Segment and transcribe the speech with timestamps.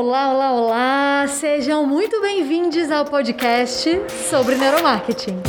[0.00, 1.26] Olá, olá, olá!
[1.26, 5.42] Sejam muito bem-vindos ao podcast sobre neuromarketing.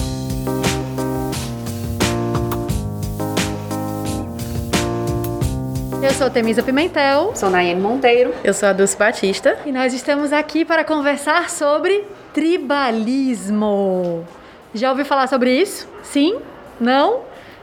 [6.01, 7.35] Eu sou Temisa Pimentel.
[7.35, 8.33] Sou Nayane Monteiro.
[8.43, 9.55] Eu sou a Dulce Batista.
[9.67, 12.03] E nós estamos aqui para conversar sobre
[12.33, 14.25] tribalismo.
[14.73, 15.87] Já ouviu falar sobre isso?
[16.01, 16.39] Sim?
[16.79, 17.21] Não?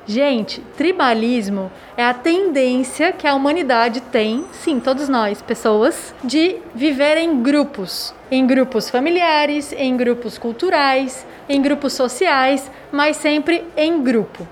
[0.09, 7.17] Gente, tribalismo é a tendência que a humanidade tem, sim, todos nós, pessoas, de viver
[7.17, 8.15] em grupos.
[8.31, 14.47] Em grupos familiares, em grupos culturais, em grupos sociais, mas sempre em grupo.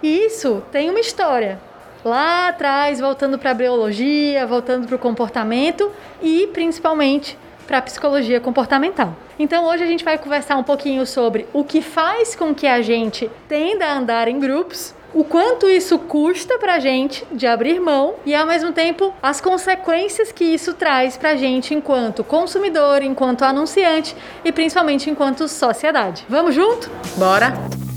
[0.00, 1.60] E isso tem uma história.
[2.04, 5.90] Lá atrás, voltando para a biologia, voltando para o comportamento
[6.22, 9.16] e principalmente para a psicologia comportamental.
[9.40, 12.80] Então hoje a gente vai conversar um pouquinho sobre o que faz com que a
[12.80, 17.80] gente tenda a andar em grupos o quanto isso custa para a gente de abrir
[17.80, 23.02] mão e ao mesmo tempo as consequências que isso traz para a gente enquanto consumidor,
[23.02, 26.24] enquanto anunciante e principalmente enquanto sociedade.
[26.28, 26.90] Vamos junto?
[27.16, 27.89] Bora!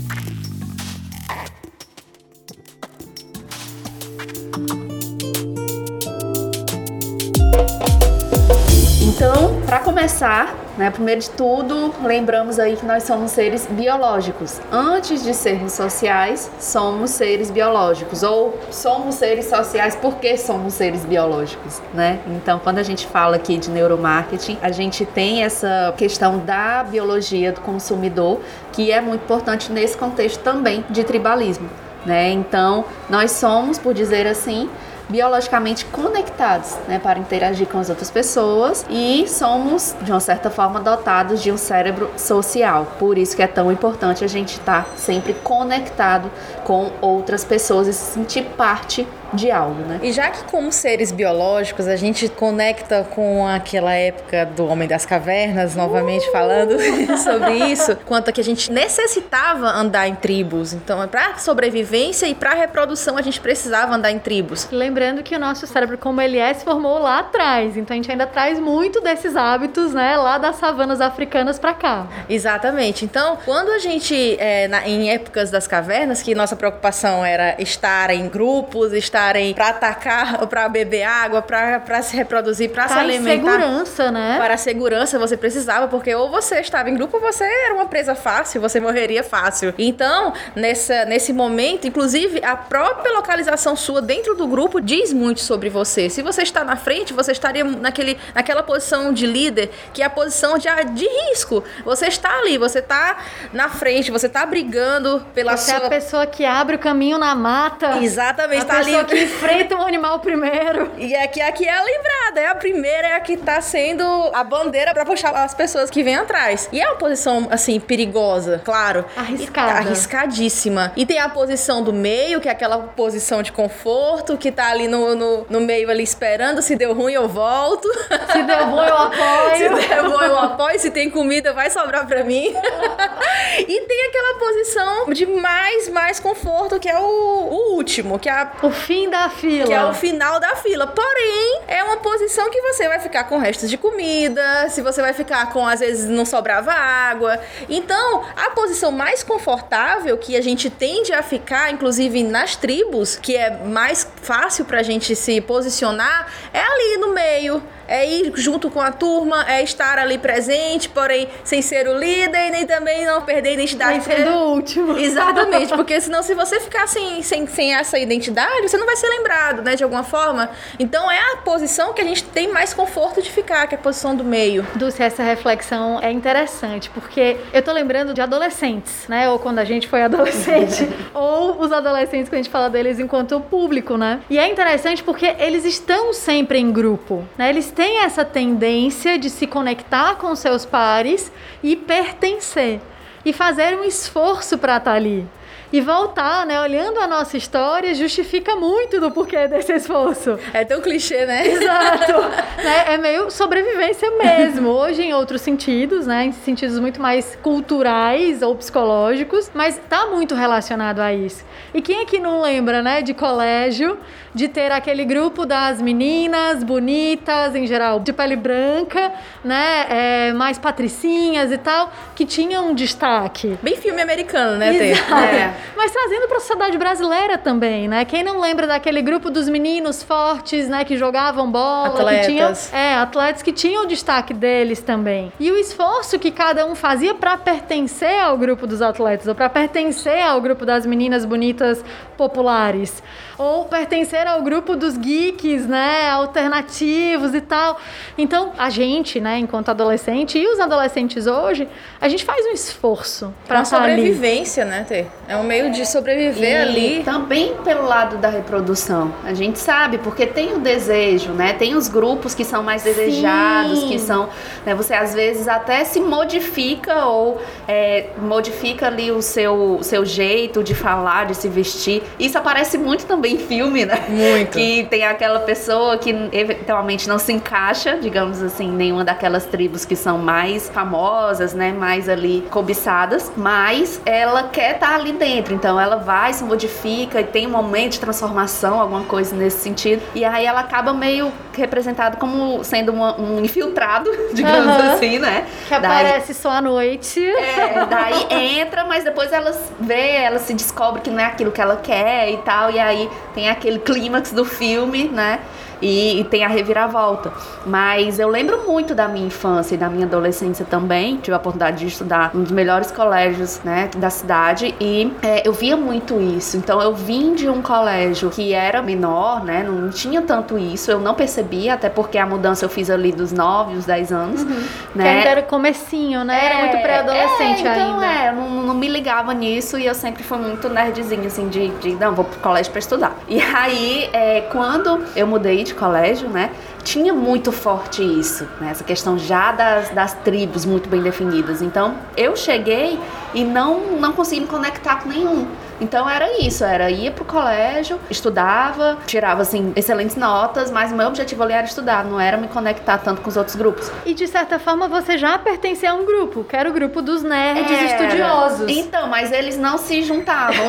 [9.26, 14.60] Então, para começar, né, primeiro de tudo, lembramos aí que nós somos seres biológicos.
[14.70, 18.22] Antes de sermos sociais, somos seres biológicos.
[18.22, 22.20] Ou somos seres sociais porque somos seres biológicos, né?
[22.26, 27.50] Então, quando a gente fala aqui de neuromarketing, a gente tem essa questão da biologia
[27.50, 31.70] do consumidor, que é muito importante nesse contexto também de tribalismo.
[32.04, 32.30] Né?
[32.32, 34.68] Então, nós somos, por dizer assim,
[35.08, 40.80] biologicamente conectados, né, para interagir com as outras pessoas e somos de uma certa forma
[40.80, 42.86] dotados de um cérebro social.
[42.98, 46.30] Por isso que é tão importante a gente estar sempre conectado
[46.64, 50.00] com outras pessoas e se sentir parte de algo, né?
[50.02, 55.04] E já que como seres biológicos a gente conecta com aquela época do Homem das
[55.06, 56.32] Cavernas, novamente uh!
[56.32, 56.76] falando
[57.18, 60.72] sobre isso, quanto a que a gente necessitava andar em tribos.
[60.72, 64.68] Então, para sobrevivência e para reprodução a gente precisava andar em tribos.
[64.70, 68.10] Lembrando que o nosso cérebro como ele é se formou lá atrás, então a gente
[68.10, 72.06] ainda traz muito desses hábitos, né, lá das savanas africanas para cá.
[72.28, 73.04] Exatamente.
[73.04, 78.10] Então, quando a gente é, na, em épocas das cavernas, que nossa preocupação era estar
[78.10, 82.94] em grupos, estar usarem para atacar ou para beber água, para se reproduzir, para se
[82.94, 83.42] alimentar.
[83.42, 84.36] Para segurança, né?
[84.38, 87.86] Para a segurança você precisava, porque ou você estava em grupo ou você era uma
[87.86, 89.74] presa fácil, você morreria fácil.
[89.78, 95.68] Então, nessa, nesse momento, inclusive, a própria localização sua dentro do grupo diz muito sobre
[95.68, 96.10] você.
[96.10, 100.10] Se você está na frente, você estaria naquele, naquela posição de líder, que é a
[100.10, 101.64] posição de, de risco.
[101.84, 103.18] Você está ali, você está
[103.52, 105.84] na frente, você está brigando pela você sua...
[105.84, 107.98] é a pessoa que abre o caminho na mata.
[107.98, 110.90] Exatamente, está ali que enfrenta um animal primeiro.
[110.98, 114.42] E aqui, aqui é a lembrada, é a primeira, é a que tá sendo a
[114.44, 116.68] bandeira para puxar as pessoas que vêm atrás.
[116.72, 119.04] E é uma posição, assim, perigosa, claro.
[119.16, 119.68] Arriscada.
[119.68, 120.92] E, arriscadíssima.
[120.96, 124.88] E tem a posição do meio, que é aquela posição de conforto, que tá ali
[124.88, 126.62] no, no, no meio ali esperando.
[126.62, 127.88] Se deu ruim, eu volto.
[128.32, 129.56] Se deu bom, eu apoio.
[129.56, 130.78] Se der bom, eu apoio.
[130.78, 132.54] Se tem comida, vai sobrar pra mim.
[133.58, 138.32] e tem aquela posição de mais, mais conforto, que é o, o último, que é
[138.32, 138.52] a...
[138.62, 139.66] o fim fim da fila.
[139.66, 140.86] Que é o final da fila.
[140.86, 145.12] Porém, é uma posição que você vai ficar com restos de comida, se você vai
[145.12, 147.40] ficar com, às vezes, não sobrava água.
[147.68, 153.36] Então, a posição mais confortável que a gente tende a ficar, inclusive nas tribos, que
[153.36, 158.80] é mais fácil pra gente se posicionar, é ali no meio é ir junto com
[158.80, 163.22] a turma, é estar ali presente, porém sem ser o líder e nem também não
[163.22, 164.04] perder a identidade.
[164.04, 164.96] Sem ser o último.
[164.98, 169.08] Exatamente, porque senão se você ficar sem, sem, sem essa identidade, você não vai ser
[169.08, 170.50] lembrado, né, de alguma forma.
[170.78, 173.80] Então é a posição que a gente tem mais conforto de ficar, que é a
[173.80, 174.66] posição do meio.
[174.74, 179.64] Dulce, essa reflexão é interessante, porque eu tô lembrando de adolescentes, né, ou quando a
[179.64, 184.20] gente foi adolescente, ou os adolescentes que a gente fala deles enquanto público, né?
[184.30, 187.48] E é interessante porque eles estão sempre em grupo, né?
[187.48, 191.30] Eles têm essa tendência de se conectar com seus pares
[191.62, 192.80] e pertencer
[193.24, 195.26] e fazer um esforço para estar tá ali
[195.74, 196.60] e voltar, né?
[196.60, 200.38] Olhando a nossa história, justifica muito do porquê desse esforço.
[200.52, 201.48] É tão clichê, né?
[201.48, 202.12] Exato.
[202.62, 202.94] né?
[202.94, 204.68] É meio sobrevivência mesmo.
[204.68, 206.26] Hoje em outros sentidos, né?
[206.26, 211.44] Em sentidos muito mais culturais ou psicológicos, mas tá muito relacionado a isso.
[211.74, 213.98] E quem é que não lembra, né, de colégio,
[214.32, 219.12] de ter aquele grupo das meninas bonitas, em geral, de pele branca,
[219.42, 223.58] né, é, mais patricinhas e tal, que tinham um destaque.
[223.60, 225.14] Bem filme americano, né, Exato.
[225.14, 225.54] É.
[225.76, 228.04] Mas trazendo para a sociedade brasileira também, né?
[228.04, 232.26] Quem não lembra daquele grupo dos meninos fortes, né, que jogavam bola, Atletas.
[232.26, 235.32] que tinham, é, atletas que tinham o destaque deles também.
[235.38, 239.48] E o esforço que cada um fazia para pertencer ao grupo dos atletas, ou para
[239.48, 241.84] pertencer ao grupo das meninas bonitas
[242.16, 243.02] populares,
[243.36, 247.78] ou pertencer ao grupo dos geeks, né, alternativos e tal.
[248.16, 251.68] Então, a gente, né, enquanto adolescente e os adolescentes hoje,
[252.00, 253.96] a gente faz um esforço para Uma estar ali.
[253.96, 255.06] sobrevivência, né, Tê?
[255.26, 257.02] É um meio de sobreviver E ali.
[257.04, 259.12] também pelo lado da reprodução.
[259.24, 261.52] A gente sabe, porque tem o desejo, né?
[261.52, 263.88] Tem os grupos que são mais desejados, Sim.
[263.88, 264.28] que são.
[264.64, 270.62] Né, você às vezes até se modifica ou é, modifica ali o seu, seu jeito
[270.62, 272.02] de falar, de se vestir.
[272.18, 274.04] Isso aparece muito também em filme, né?
[274.08, 274.52] Muito.
[274.52, 279.84] Que tem aquela pessoa que eventualmente não se encaixa, digamos assim, em nenhuma daquelas tribos
[279.84, 281.72] que são mais famosas, né?
[281.72, 287.24] Mais ali cobiçadas, mas ela quer estar ali dentro, então ela vai, se modifica e
[287.24, 290.02] tem um momento de transformação, alguma coisa nesse sentido.
[290.14, 294.92] E aí ela acaba meio representada como sendo uma- um infiltrado, digamos Aham.
[294.94, 295.46] assim, né?
[295.68, 297.24] Que Daí- aparece só à noite.
[297.24, 298.26] é, daí
[298.60, 302.30] entra, mas depois ela vê, ela se descobre que não é aquilo que ela quer
[302.30, 305.40] e tal, e aí tem aquele clímax do filme, né?
[305.84, 307.32] E, e tem a reviravolta.
[307.66, 311.18] Mas eu lembro muito da minha infância e da minha adolescência também.
[311.18, 314.74] Tive a oportunidade de estudar num dos melhores colégios, né, da cidade.
[314.80, 316.56] E é, eu via muito isso.
[316.56, 319.62] Então eu vim de um colégio que era menor, né?
[319.62, 320.90] Não tinha tanto isso.
[320.90, 324.44] Eu não percebia, até porque a mudança eu fiz ali dos 9, os 10 anos.
[324.44, 325.08] Que Né?
[325.08, 326.46] ainda era comecinho, né?
[326.46, 328.06] Era muito pré-adolescente é, então, ainda.
[328.06, 331.68] É, eu não, não me ligava nisso e eu sempre fui muito nerdzinha, assim, de,
[331.68, 333.16] de não, vou pro colégio pra estudar.
[333.28, 336.50] E aí, é, quando eu mudei de colégio, né,
[336.82, 341.62] tinha muito forte isso, né, essa questão já das, das tribos muito bem definidas.
[341.62, 342.98] Então, eu cheguei
[343.32, 345.46] e não, não consegui me conectar com nenhum.
[345.80, 351.08] Então era isso, era ia pro colégio, estudava, tirava assim excelentes notas, mas o meu
[351.08, 353.90] objetivo ali era estudar, não era me conectar tanto com os outros grupos.
[354.06, 357.22] E de certa forma você já pertencia a um grupo, que era o grupo dos
[357.22, 357.84] nerds Era.
[357.84, 358.70] estudiosos.
[358.70, 360.54] Então, mas eles não se juntavam.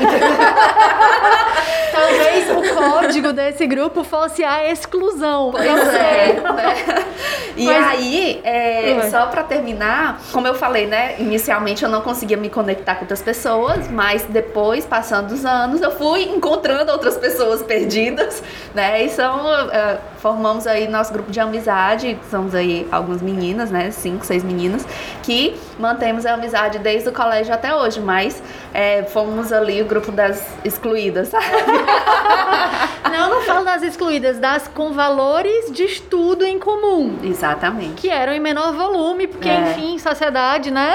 [1.92, 5.50] Talvez o código desse grupo fosse a exclusão.
[5.52, 6.42] Pois Não é, sei.
[6.42, 6.76] né?
[7.56, 11.16] E Mas- aí, é, só pra terminar, como eu falei, né?
[11.20, 15.92] Inicialmente eu não conseguia me conectar com outras pessoas, mas depois, passando os anos, eu
[15.92, 18.42] fui encontrando outras pessoas perdidas,
[18.74, 19.04] né?
[19.04, 23.92] E são, é, formamos aí nosso grupo de amizade, somos aí algumas meninas, né?
[23.92, 24.88] Cinco, seis meninas,
[25.22, 28.42] que mantemos a amizade desde o colégio até hoje, mas
[28.74, 31.46] é, fomos ali o grupo das excluídas, sabe?
[33.12, 37.18] Não, não falo das excluídas, das com valores de estudo em comum.
[37.24, 37.94] Exatamente.
[37.94, 39.72] Que eram em menor volume, porque, É.
[39.72, 40.94] enfim, sociedade, né?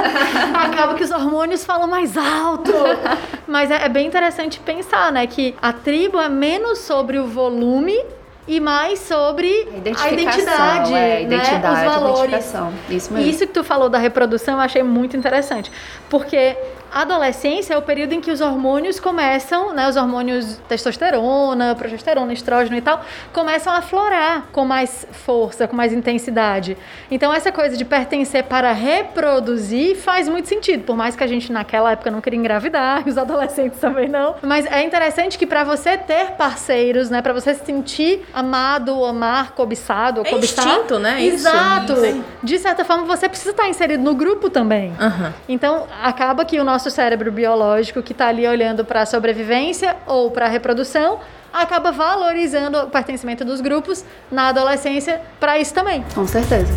[0.54, 2.72] Acaba que os hormônios falam mais alto.
[3.46, 5.26] Mas é, é bem interessante pensar, né?
[5.26, 7.98] Que a tribo é menos sobre o volume
[8.46, 11.22] e mais sobre A identidade, é, né?
[11.22, 12.18] identidade, os valores.
[12.24, 12.72] identificação.
[12.88, 13.30] Isso mesmo.
[13.30, 15.70] Isso que tu falou da reprodução eu achei muito interessante.
[16.08, 16.56] Porque
[16.92, 19.88] a adolescência é o período em que os hormônios começam, né?
[19.88, 23.00] Os hormônios testosterona, progesterona, estrógeno e tal,
[23.32, 26.76] começam a aflorar com mais força, com mais intensidade.
[27.10, 30.84] Então essa coisa de pertencer para reproduzir faz muito sentido.
[30.84, 34.36] Por mais que a gente naquela época não queria engravidar, os adolescentes também não.
[34.42, 37.22] Mas é interessante que para você ter parceiros, né?
[37.22, 40.66] Para você se sentir amado, amar, cobiçado, ou É cobiçar.
[40.66, 41.20] instinto, né?
[41.22, 41.46] Isso.
[41.46, 41.96] Exato.
[41.96, 42.24] Sim.
[42.42, 44.92] De certa forma, você precisa estar inserido no grupo também.
[44.98, 45.32] Aham.
[45.48, 50.30] Então, acaba que o nosso cérebro biológico, que está ali olhando para a sobrevivência ou
[50.30, 51.18] para a reprodução,
[51.52, 56.04] acaba valorizando o pertencimento dos grupos na adolescência para isso também.
[56.14, 56.72] Com certeza.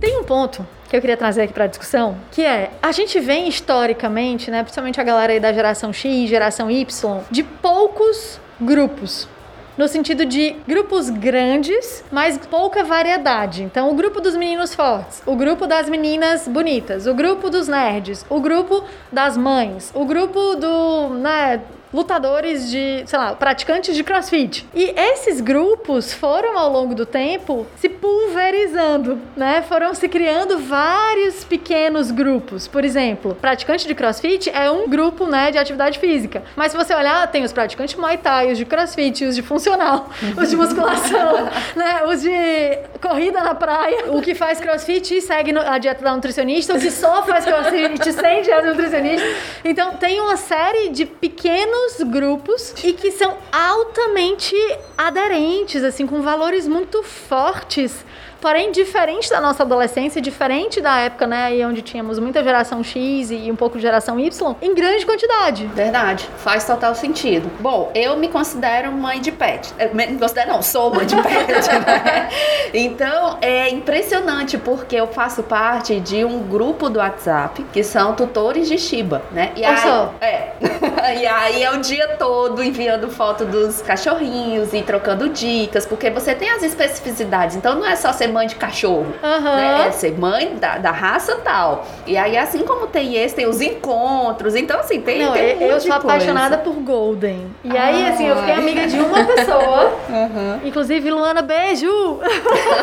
[0.00, 3.48] Tem um ponto que eu queria trazer aqui para discussão, que é a gente vem
[3.48, 9.28] historicamente, né, principalmente a galera aí da geração X, geração Y, de poucos grupos.
[9.76, 13.62] No sentido de grupos grandes, mas pouca variedade.
[13.62, 18.24] Então, o grupo dos meninos fortes, o grupo das meninas bonitas, o grupo dos nerds,
[18.30, 21.60] o grupo das mães, o grupo do, né,
[21.92, 24.66] lutadores de, sei lá, praticantes de crossfit.
[24.74, 29.62] E esses grupos foram ao longo do tempo se pulverizando, né?
[29.62, 32.66] Foram se criando vários pequenos grupos.
[32.66, 36.42] Por exemplo, praticante de crossfit é um grupo, né, de atividade física.
[36.54, 40.08] Mas se você olhar, tem os praticantes Muay Thai, os de crossfit, os de funcional,
[40.36, 42.30] os de musculação, né, os de
[43.00, 46.90] corrida na praia, o que faz crossfit e segue a dieta da nutricionista, o que
[46.90, 49.26] só faz crossfit sem dieta nutricionista.
[49.64, 54.54] Então, tem uma série de pequenos grupos e que são altamente
[54.96, 58.04] aderentes, assim, com valores muito fortes
[58.46, 63.32] porém diferente da nossa adolescência, diferente da época, né, aí onde tínhamos muita geração X
[63.32, 65.66] e um pouco de geração Y, em grande quantidade.
[65.74, 67.50] Verdade, faz total sentido.
[67.58, 69.74] Bom, eu me considero mãe de pet.
[69.76, 72.28] Eu me considero não, sou mãe de pet, né?
[72.72, 78.68] Então, é impressionante porque eu faço parte de um grupo do WhatsApp que são tutores
[78.68, 79.50] de Shiba, né?
[79.56, 80.52] E aí, é.
[81.18, 86.32] e aí é o dia todo enviando foto dos cachorrinhos e trocando dicas, porque você
[86.32, 87.56] tem as especificidades.
[87.56, 89.06] Então não é só ser mãe de cachorro.
[89.22, 89.56] Uhum.
[89.56, 89.86] Né?
[89.88, 91.86] É ser mãe da, da raça tal.
[92.06, 94.54] E aí, assim como tem esse, tem os encontros.
[94.54, 95.24] Então, assim, tem.
[95.24, 97.46] Não, tem um eu sou apaixonada por Golden.
[97.64, 99.96] E aí, assim, eu fiquei amiga de uma pessoa.
[100.06, 100.60] Uhum.
[100.64, 102.20] Inclusive, Luana, beijo!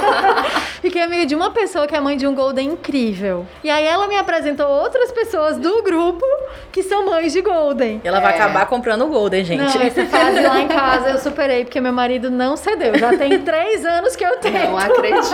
[0.82, 3.46] fiquei amiga de uma pessoa que é mãe de um Golden incrível.
[3.64, 6.26] E aí ela me apresentou outras pessoas do grupo
[6.72, 8.02] que são mães de Golden.
[8.04, 8.36] E ela vai é.
[8.36, 9.78] acabar comprando o Golden, gente.
[9.78, 12.98] Não, essa fase lá em casa eu superei, porque meu marido não cedeu.
[12.98, 14.72] Já tem três anos que eu tenho.
[14.72, 15.33] Não acredito.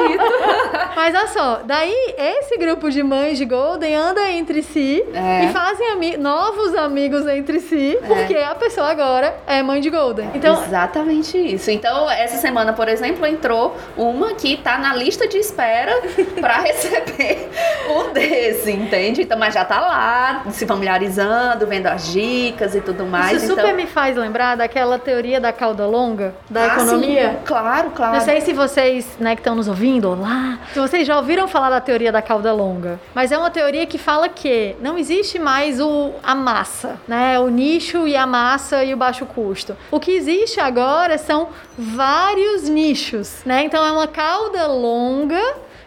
[0.96, 5.46] Mas olha só, daí esse grupo de mães de Golden anda entre si é.
[5.46, 8.06] e fazem ami novos amigos entre si, é.
[8.06, 10.30] porque a pessoa agora é mãe de Golden.
[10.34, 11.72] Então, Exatamente isso.
[11.72, 15.94] Então, essa semana, por exemplo, entrou uma que tá na lista de espera
[16.40, 17.50] para receber
[17.90, 19.22] um desse, entende?
[19.22, 23.38] Então, mas já tá lá, se familiarizando, vendo as dicas e tudo mais.
[23.38, 23.66] Isso então...
[23.66, 27.30] super me faz lembrar daquela teoria da cauda longa, da ah, economia.
[27.30, 27.38] Sim.
[27.46, 28.14] Claro, claro.
[28.14, 30.60] Não sei se vocês, né, que estão nos ouvindo, ouvindo, olá.
[30.72, 33.98] Se vocês já ouviram falar da teoria da cauda longa, mas é uma teoria que
[33.98, 37.40] fala que não existe mais o, a massa, né?
[37.40, 39.76] O nicho e a massa e o baixo custo.
[39.90, 43.64] O que existe agora são vários nichos, né?
[43.64, 45.42] Então é uma cauda longa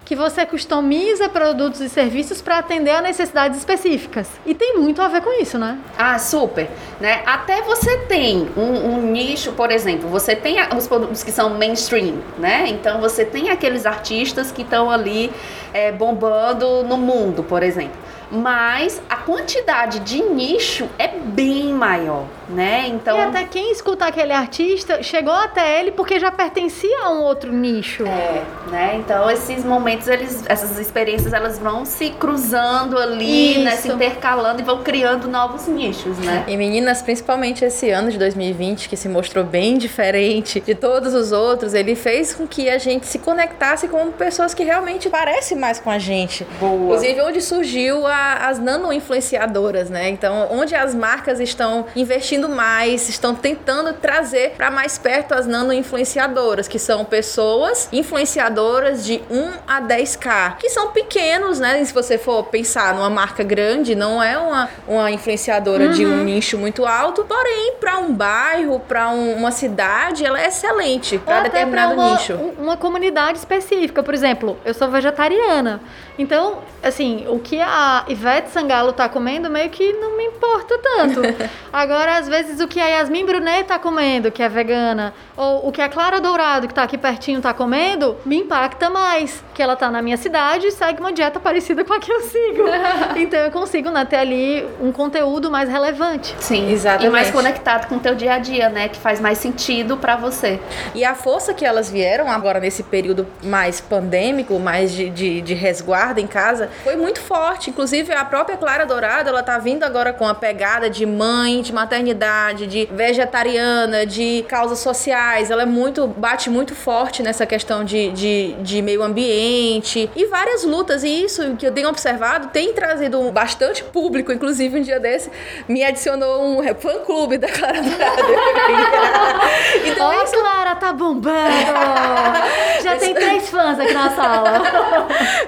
[0.04, 4.28] que você customiza produtos e serviços para atender a necessidades específicas.
[4.44, 5.78] E tem muito a ver com isso, né?
[5.96, 6.68] Ah, super.
[7.00, 7.22] Né?
[7.24, 12.16] Até você tem um, um nicho, por exemplo, você tem os produtos que são mainstream,
[12.38, 12.64] né?
[12.68, 15.32] Então você tem aqueles artistas que estão ali
[15.72, 22.86] é, bombando no mundo, por exemplo mas a quantidade de nicho é bem maior, né?
[22.88, 23.18] Então.
[23.18, 27.52] E até quem escuta aquele artista chegou até ele porque já pertencia a um outro
[27.52, 28.06] nicho.
[28.06, 28.96] É, né?
[28.96, 33.64] Então esses momentos, eles, essas experiências, elas vão se cruzando ali, Isso.
[33.64, 33.70] né?
[33.72, 36.44] Se intercalando e vão criando novos nichos, né?
[36.48, 41.32] E meninas, principalmente esse ano de 2020, que se mostrou bem diferente de todos os
[41.32, 45.78] outros, ele fez com que a gente se conectasse com pessoas que realmente parecem mais
[45.78, 46.46] com a gente.
[46.58, 46.84] Boa.
[46.84, 50.08] Inclusive, onde surgiu a as nano-influenciadoras, né?
[50.08, 56.68] Então, onde as marcas estão investindo mais, estão tentando trazer para mais perto as nano-influenciadoras,
[56.68, 61.80] que são pessoas influenciadoras de 1 a 10k, que são pequenos, né?
[61.80, 65.92] E se você for pensar numa marca grande, não é uma, uma influenciadora uhum.
[65.92, 66.24] de um uhum.
[66.24, 71.40] nicho muito alto, porém, para um bairro, para um, uma cidade, ela é excelente para
[71.40, 72.34] determinado uma, nicho.
[72.58, 75.80] Uma comunidade específica, por exemplo, eu sou vegetariana.
[76.18, 81.20] Então, assim, o que a Ivete Sangalo tá comendo meio que não me importa tanto.
[81.72, 85.72] Agora, às vezes, o que a Yasmin Brunet tá comendo, que é vegana, ou o
[85.72, 89.42] que a Clara Dourado, que tá aqui pertinho, tá comendo, me impacta mais.
[89.54, 92.20] Que ela tá na minha cidade e segue uma dieta parecida com a que eu
[92.20, 92.64] sigo.
[93.16, 96.34] então, eu consigo né, ter ali um conteúdo mais relevante.
[96.38, 97.06] Sim, exatamente.
[97.06, 98.88] E mais conectado com o teu dia a dia, né?
[98.88, 100.60] Que faz mais sentido para você.
[100.94, 105.54] E a força que elas vieram agora nesse período mais pandêmico, mais de, de, de
[105.54, 107.70] resguardo, guarda em casa foi muito forte.
[107.70, 111.72] Inclusive, a própria Clara Dourado, ela tá vindo agora com a pegada de mãe, de
[111.72, 115.50] maternidade, de vegetariana, de causas sociais.
[115.50, 120.64] Ela é muito, bate muito forte nessa questão de, de, de meio ambiente e várias
[120.64, 121.04] lutas.
[121.04, 124.32] E isso que eu tenho observado tem trazido bastante público.
[124.32, 125.30] Inclusive, um dia desse
[125.68, 128.22] me adicionou um fã-clube da Clara Dourado.
[129.86, 130.32] então, Ó, isso...
[130.32, 131.32] Clara, tá bombando!
[132.82, 134.62] Já tem três fãs aqui na sala.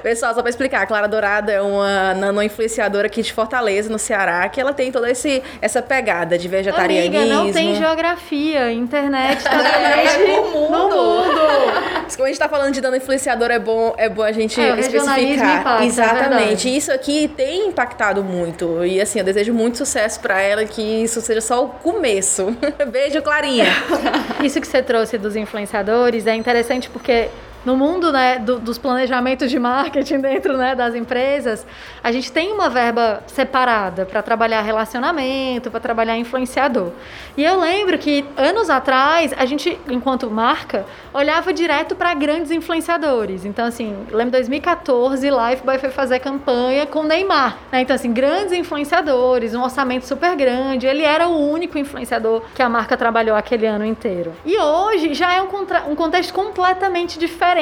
[0.01, 4.47] Pessoal, só pra explicar, a Clara Dourada é uma nano-influenciadora aqui de Fortaleza, no Ceará,
[4.51, 7.17] que ela tem toda esse, essa pegada de vegetarianismo.
[7.17, 10.71] Amiga, não tem geografia, internet tá é, no mundo.
[10.71, 11.41] No mundo.
[12.15, 15.61] Como a gente tá falando de nano-influenciador, é bom, é bom a gente é, especificar.
[15.61, 16.69] Impacta, é Exatamente.
[16.69, 18.85] É isso aqui tem impactado muito.
[18.85, 22.55] E assim, eu desejo muito sucesso para ela, que isso seja só o começo.
[22.93, 23.65] Beijo, Clarinha.
[24.45, 27.31] isso que você trouxe dos influenciadores é interessante porque
[27.65, 31.67] no mundo né, do, dos planejamentos de marketing dentro né, das empresas,
[32.03, 36.91] a gente tem uma verba separada para trabalhar relacionamento, para trabalhar influenciador.
[37.37, 43.45] E eu lembro que anos atrás, a gente, enquanto marca, olhava direto para grandes influenciadores.
[43.45, 47.57] Então, assim, lembro 2014, Lifebuoy foi fazer campanha com Neymar.
[47.73, 47.81] Né?
[47.81, 50.87] Então, assim, grandes influenciadores, um orçamento super grande.
[50.87, 54.33] Ele era o único influenciador que a marca trabalhou aquele ano inteiro.
[54.45, 55.49] E hoje já é um,
[55.89, 57.54] um contexto completamente diferente.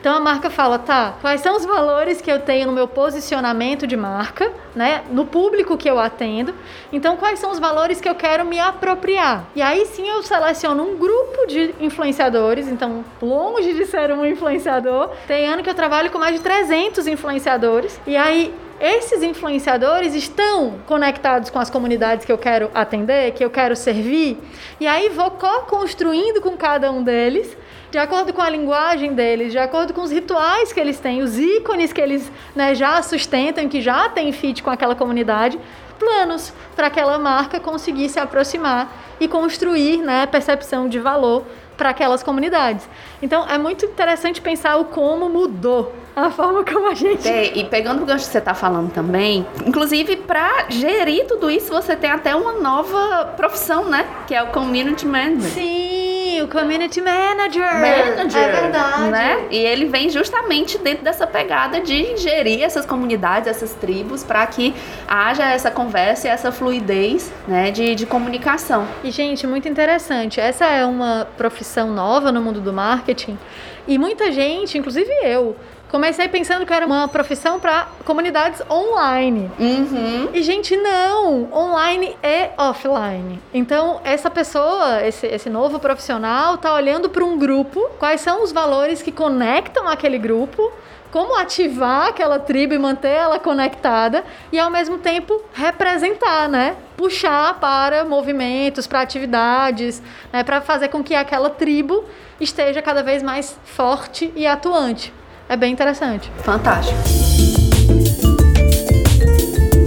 [0.00, 3.86] Então a marca fala, tá, quais são os valores que eu tenho no meu posicionamento
[3.86, 5.02] de marca, né?
[5.10, 6.54] No público que eu atendo.
[6.90, 9.44] Então, quais são os valores que eu quero me apropriar?
[9.54, 12.66] E aí sim eu seleciono um grupo de influenciadores.
[12.66, 17.06] Então, longe de ser um influenciador, tem ano que eu trabalho com mais de 300
[17.06, 18.00] influenciadores.
[18.06, 23.50] E aí esses influenciadores estão conectados com as comunidades que eu quero atender, que eu
[23.50, 24.38] quero servir,
[24.80, 27.54] e aí vou co-construindo com cada um deles
[27.90, 31.38] de acordo com a linguagem deles, de acordo com os rituais que eles têm, os
[31.38, 35.58] ícones que eles né, já sustentam, que já têm fit com aquela comunidade,
[35.98, 41.44] planos para aquela marca conseguir se aproximar e construir né, percepção de valor
[41.76, 42.88] para aquelas comunidades.
[43.22, 47.26] Então é muito interessante pensar o como mudou a forma como a gente.
[47.26, 51.72] É, e pegando o gancho que você está falando também, inclusive para gerir tudo isso,
[51.72, 54.06] você tem até uma nova profissão, né?
[54.26, 55.50] Que é o community manager.
[55.50, 56.09] Sim,
[56.42, 57.62] o community manager.
[57.62, 58.42] Manager.
[58.42, 59.10] É verdade.
[59.10, 59.46] Né?
[59.50, 64.74] E ele vem justamente dentro dessa pegada de gerir essas comunidades, essas tribos, para que
[65.08, 68.86] haja essa conversa e essa fluidez né, de, de comunicação.
[69.02, 70.40] E, gente, muito interessante.
[70.40, 73.38] Essa é uma profissão nova no mundo do marketing.
[73.88, 75.56] E muita gente, inclusive eu,
[75.90, 79.50] Comecei pensando que era uma profissão para comunidades online.
[79.58, 80.28] Uhum.
[80.32, 81.52] E, gente, não!
[81.52, 83.42] Online é offline.
[83.52, 88.52] Então, essa pessoa, esse, esse novo profissional, tá olhando para um grupo, quais são os
[88.52, 90.70] valores que conectam aquele grupo,
[91.10, 96.76] como ativar aquela tribo e manter ela conectada e ao mesmo tempo representar, né?
[96.96, 100.00] Puxar para movimentos, para atividades,
[100.32, 100.44] né?
[100.44, 102.04] para fazer com que aquela tribo
[102.40, 105.12] esteja cada vez mais forte e atuante.
[105.50, 106.30] É bem interessante.
[106.44, 107.59] Fantástico.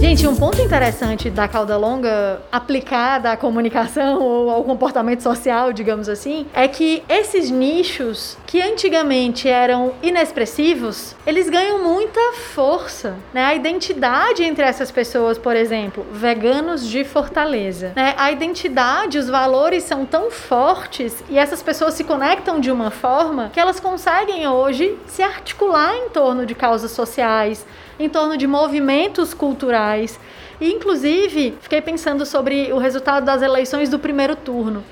[0.04, 6.10] Gente, um ponto interessante da cauda longa aplicada à comunicação ou ao comportamento social, digamos
[6.10, 12.20] assim, é que esses nichos que antigamente eram inexpressivos, eles ganham muita
[12.52, 13.46] força, né?
[13.46, 18.14] A identidade entre essas pessoas, por exemplo, veganos de Fortaleza, né?
[18.18, 23.48] A identidade, os valores são tão fortes e essas pessoas se conectam de uma forma
[23.54, 27.64] que elas conseguem hoje se articular em torno de causas sociais,
[27.98, 30.18] em torno de movimentos culturais.
[30.60, 34.84] E, inclusive, fiquei pensando sobre o resultado das eleições do primeiro turno.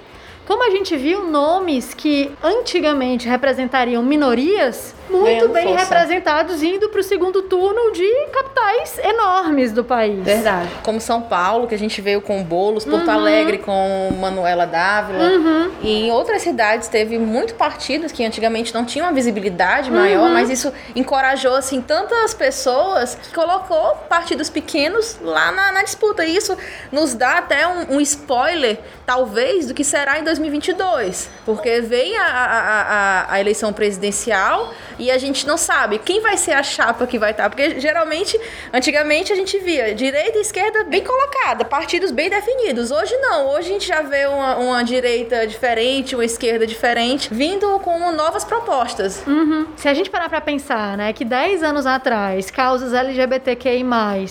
[0.46, 5.84] Como a gente viu nomes que antigamente representariam minorias, muito bem força.
[5.84, 10.24] representados indo para o segundo turno de capitais enormes do país.
[10.24, 10.68] Verdade.
[10.82, 13.12] Como São Paulo, que a gente veio com Bolos, Porto uhum.
[13.12, 15.24] Alegre com Manuela Dávila.
[15.24, 15.70] Uhum.
[15.82, 20.32] E em outras cidades teve muito partidos que antigamente não tinham uma visibilidade maior, uhum.
[20.32, 26.24] mas isso encorajou assim tantas pessoas que colocou partidos pequenos lá na, na disputa.
[26.24, 26.56] E isso
[26.90, 31.30] nos dá até um, um, spoiler, talvez, do que será em 2022.
[31.44, 36.36] Porque vem a, a, a, a eleição presidencial e a gente não sabe quem vai
[36.36, 37.48] ser a chapa que vai estar.
[37.50, 38.38] Porque geralmente,
[38.72, 42.90] antigamente a gente via direita e esquerda bem colocada, partidos bem definidos.
[42.90, 47.78] Hoje não, hoje a gente já vê uma, uma direita diferente, uma esquerda diferente, vindo
[47.80, 49.22] com novas propostas.
[49.26, 49.66] Uhum.
[49.76, 53.82] Se a gente parar pra pensar, né, que 10 anos atrás, causas LGBTQI,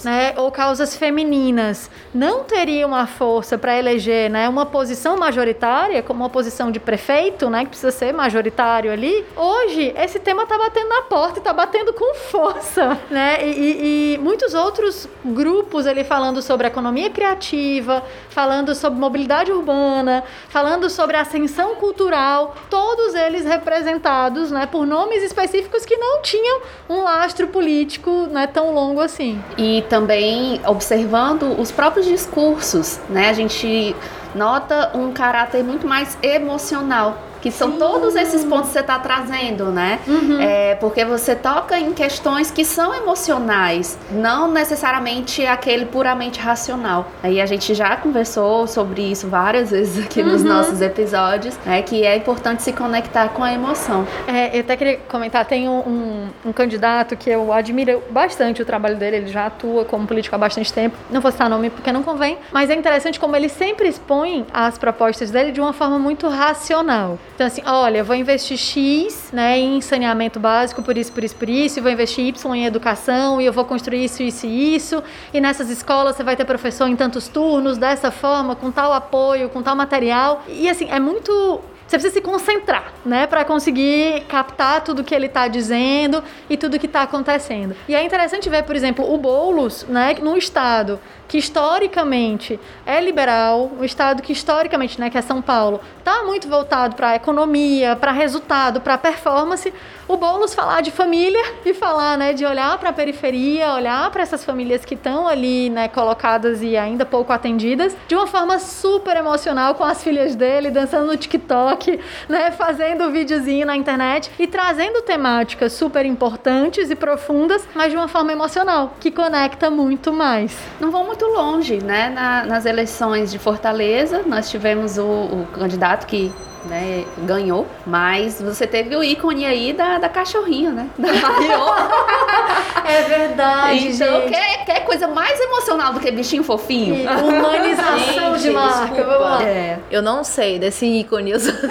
[0.03, 6.23] né, ou causas femininas não teriam a força para eleger né, uma posição majoritária, como
[6.23, 10.89] uma posição de prefeito, né, que precisa ser majoritário ali, hoje esse tema tá batendo
[10.89, 13.43] na porta e tá batendo com força, né?
[13.43, 20.23] E, e, e muitos outros grupos ali falando sobre economia criativa, falando sobre mobilidade urbana,
[20.49, 27.01] falando sobre ascensão cultural, todos eles representados, né, por nomes específicos que não tinham um
[27.01, 29.41] lastro político, né, tão longo assim.
[29.57, 33.29] E também observando os próprios discursos, né?
[33.29, 33.95] A gente
[34.35, 39.65] nota um caráter muito mais emocional que são todos esses pontos que você está trazendo,
[39.65, 39.99] né?
[40.07, 40.39] Uhum.
[40.39, 47.11] É, porque você toca em questões que são emocionais, não necessariamente aquele puramente racional.
[47.23, 50.29] Aí a gente já conversou sobre isso várias vezes aqui uhum.
[50.29, 51.81] nos nossos episódios, né?
[51.81, 54.07] Que é importante se conectar com a emoção.
[54.27, 58.65] É, eu até queria comentar, tem um, um, um, candidato que eu admiro bastante o
[58.65, 60.95] trabalho dele, ele já atua como político há bastante tempo.
[61.09, 64.77] Não vou citar nome porque não convém, mas é interessante como ele sempre expõe as
[64.77, 67.17] propostas dele de uma forma muito racional.
[67.41, 71.35] Então, assim, olha, eu vou investir X né, em saneamento básico, por isso, por isso,
[71.35, 74.75] por isso, e vou investir Y em educação, e eu vou construir isso, isso e
[74.75, 75.03] isso.
[75.33, 79.49] E nessas escolas você vai ter professor em tantos turnos, dessa forma, com tal apoio,
[79.49, 80.43] com tal material.
[80.47, 85.25] E assim, é muito você precisa se concentrar, né, para conseguir captar tudo que ele
[85.25, 87.75] está dizendo e tudo que está acontecendo.
[87.85, 90.99] E é interessante ver, por exemplo, o Boulos, né, no estado
[91.31, 96.45] que historicamente é liberal, um estado que historicamente, né, que é São Paulo, está muito
[96.49, 99.73] voltado para economia, para resultado, para performance,
[100.09, 104.23] o Boulos falar de família e falar, né, de olhar para a periferia, olhar para
[104.23, 109.15] essas famílias que estão ali, né, colocadas e ainda pouco atendidas, de uma forma super
[109.15, 115.01] emocional com as filhas dele dançando no TikTok, né, fazendo videozinho na internet e trazendo
[115.01, 120.57] temáticas super importantes e profundas, mas de uma forma emocional, que conecta muito mais.
[120.77, 122.09] Não vão muito muito longe, né?
[122.09, 126.31] Na, nas eleições de Fortaleza, nós tivemos o, o candidato que
[126.65, 130.89] né, ganhou, mas você teve o ícone aí da, da cachorrinha, né?
[130.97, 131.09] Da
[132.87, 134.29] é verdade, então, gente.
[134.29, 136.95] Quer, quer coisa mais emocional do que bichinho fofinho?
[136.95, 139.43] E humanização gente, de marca, vamos lá.
[139.43, 139.79] É.
[139.89, 141.31] Eu não sei desse ícone.
[141.31, 141.51] Eu só...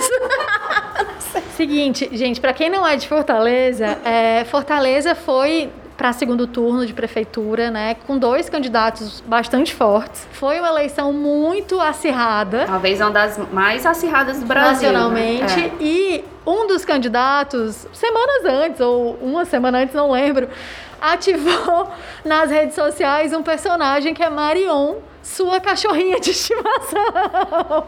[1.56, 6.94] Seguinte, gente, para quem não é de Fortaleza, é, Fortaleza foi para segundo turno de
[6.94, 10.26] prefeitura, né, com dois candidatos bastante fortes.
[10.32, 12.64] Foi uma eleição muito acirrada.
[12.64, 14.90] Talvez uma das mais acirradas do Brasil.
[14.90, 14.98] Né?
[14.98, 15.60] Nacionalmente.
[15.60, 15.72] Né?
[15.78, 15.84] É.
[15.84, 20.48] E um dos candidatos, semanas antes, ou uma semana antes, não lembro,
[21.02, 21.90] ativou
[22.24, 27.86] nas redes sociais um personagem que é Marion, sua cachorrinha de estimação.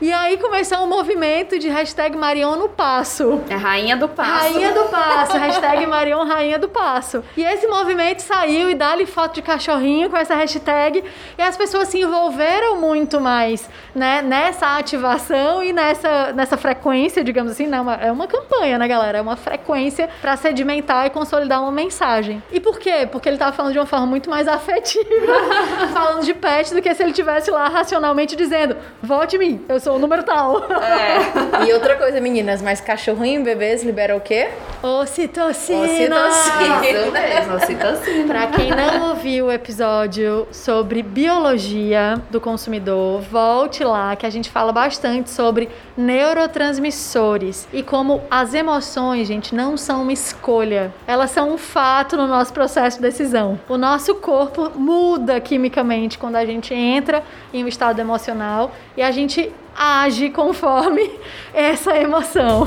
[0.00, 3.40] E aí começou um movimento de hashtag Marion no Passo.
[3.48, 4.30] É Rainha do Passo.
[4.30, 7.22] Rainha do Passo, hashtag Marion Rainha do Passo.
[7.36, 11.04] E esse movimento saiu e dá-lhe foto de cachorrinho com essa hashtag.
[11.36, 17.52] E as pessoas se envolveram muito mais né, nessa ativação e nessa, nessa frequência, digamos
[17.52, 17.66] assim.
[17.66, 19.18] Não, é uma campanha, né, galera?
[19.18, 22.42] É uma frequência para sedimentar e consolidar uma mensagem.
[22.50, 23.08] E por quê?
[23.10, 25.04] Porque ele estava falando de uma forma muito mais afetiva,
[25.92, 29.80] falando de pet do que se ele tivesse lá racionalmente dizendo: vote em mim, eu
[29.80, 30.64] sou o número tal.
[30.72, 31.18] É.
[31.68, 34.48] E outra coisa, meninas, mas cachorrinho em bebês libera o quê?
[34.82, 35.82] Ocitocina.
[35.82, 36.86] Ocitocina.
[36.86, 38.26] Isso mesmo, ocitocina.
[38.26, 44.50] Pra quem não ouviu o episódio sobre biologia do consumidor, volte lá que a gente
[44.50, 50.92] fala bastante sobre neurotransmissores e como as emoções, gente, não são uma escolha.
[51.06, 53.58] Elas são um fato no nosso processo de decisão.
[53.68, 59.02] O nosso corpo muda quimicamente quando a gente gente entra em um estado emocional e
[59.02, 61.10] a gente age conforme
[61.54, 62.66] essa emoção.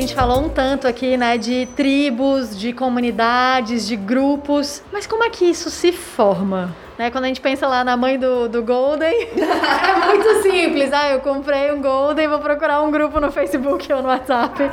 [0.00, 5.24] A gente falou um tanto aqui, né, de tribos, de comunidades, de grupos, mas como
[5.24, 6.74] é que isso se forma?
[6.96, 10.90] Né, quando a gente pensa lá na mãe do, do Golden, é muito simples.
[10.90, 14.70] Ah, eu comprei um Golden, vou procurar um grupo no Facebook ou no WhatsApp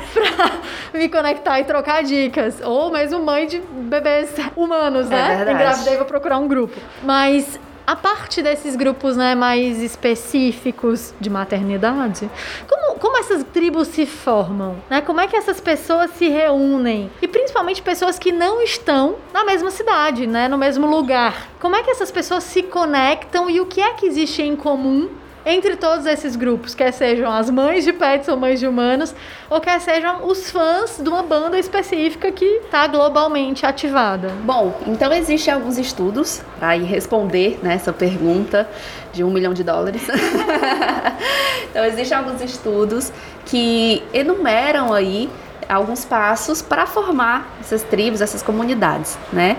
[0.90, 2.62] pra me conectar e trocar dicas.
[2.64, 5.44] Ou mesmo mãe de bebês humanos, né?
[5.46, 6.74] É Engravidei, vou procurar um grupo.
[7.02, 12.30] Mas a parte desses grupos né, mais específicos de maternidade,
[12.68, 14.76] como, como essas tribos se formam?
[14.90, 15.00] Né?
[15.00, 17.10] Como é que essas pessoas se reúnem?
[17.22, 21.48] E principalmente pessoas que não estão na mesma cidade, né, no mesmo lugar.
[21.58, 25.08] Como é que essas pessoas se conectam e o que é que existe em comum
[25.48, 29.14] entre todos esses grupos, quer sejam as mães de pets ou mães de humanos,
[29.48, 34.28] ou quer sejam os fãs de uma banda específica que está globalmente ativada?
[34.44, 38.68] Bom, então existem alguns estudos para responder né, essa pergunta
[39.12, 40.06] de um milhão de dólares.
[41.70, 43.10] então existem alguns estudos
[43.46, 45.30] que enumeram aí
[45.66, 49.56] alguns passos para formar essas tribos, essas comunidades, né?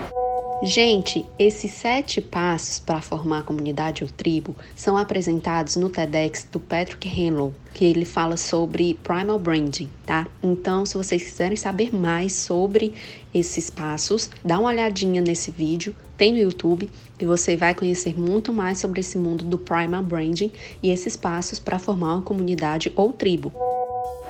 [0.62, 6.60] Gente, esses sete passos para formar a comunidade ou tribo são apresentados no TEDx do
[6.60, 10.26] Patrick Henlow, que ele fala sobre primal branding, tá?
[10.42, 12.92] Então, se vocês quiserem saber mais sobre
[13.32, 18.52] esses passos, dá uma olhadinha nesse vídeo, tem no YouTube, e você vai conhecer muito
[18.52, 23.14] mais sobre esse mundo do primal branding e esses passos para formar uma comunidade ou
[23.14, 23.50] tribo.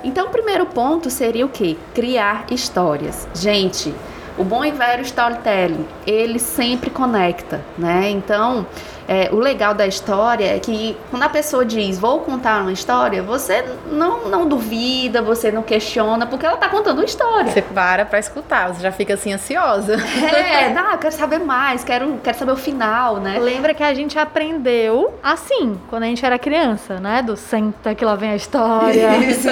[0.04, 1.76] Então, o primeiro ponto seria o quê?
[1.92, 3.26] Criar histórias.
[3.34, 3.92] Gente,
[4.40, 8.08] o bom e velho storytelling, ele sempre conecta, né?
[8.08, 8.66] Então,
[9.10, 13.20] é, o legal da história é que quando a pessoa diz vou contar uma história,
[13.20, 17.50] você não, não duvida, você não questiona, porque ela tá contando uma história.
[17.50, 19.96] Você para pra escutar, você já fica assim ansiosa.
[20.30, 23.36] É, não, quero saber mais, quero, quero saber o final, né?
[23.40, 27.20] Lembra que a gente aprendeu assim, quando a gente era criança, né?
[27.20, 29.16] Do senta que lá vem a história.
[29.16, 29.48] Isso.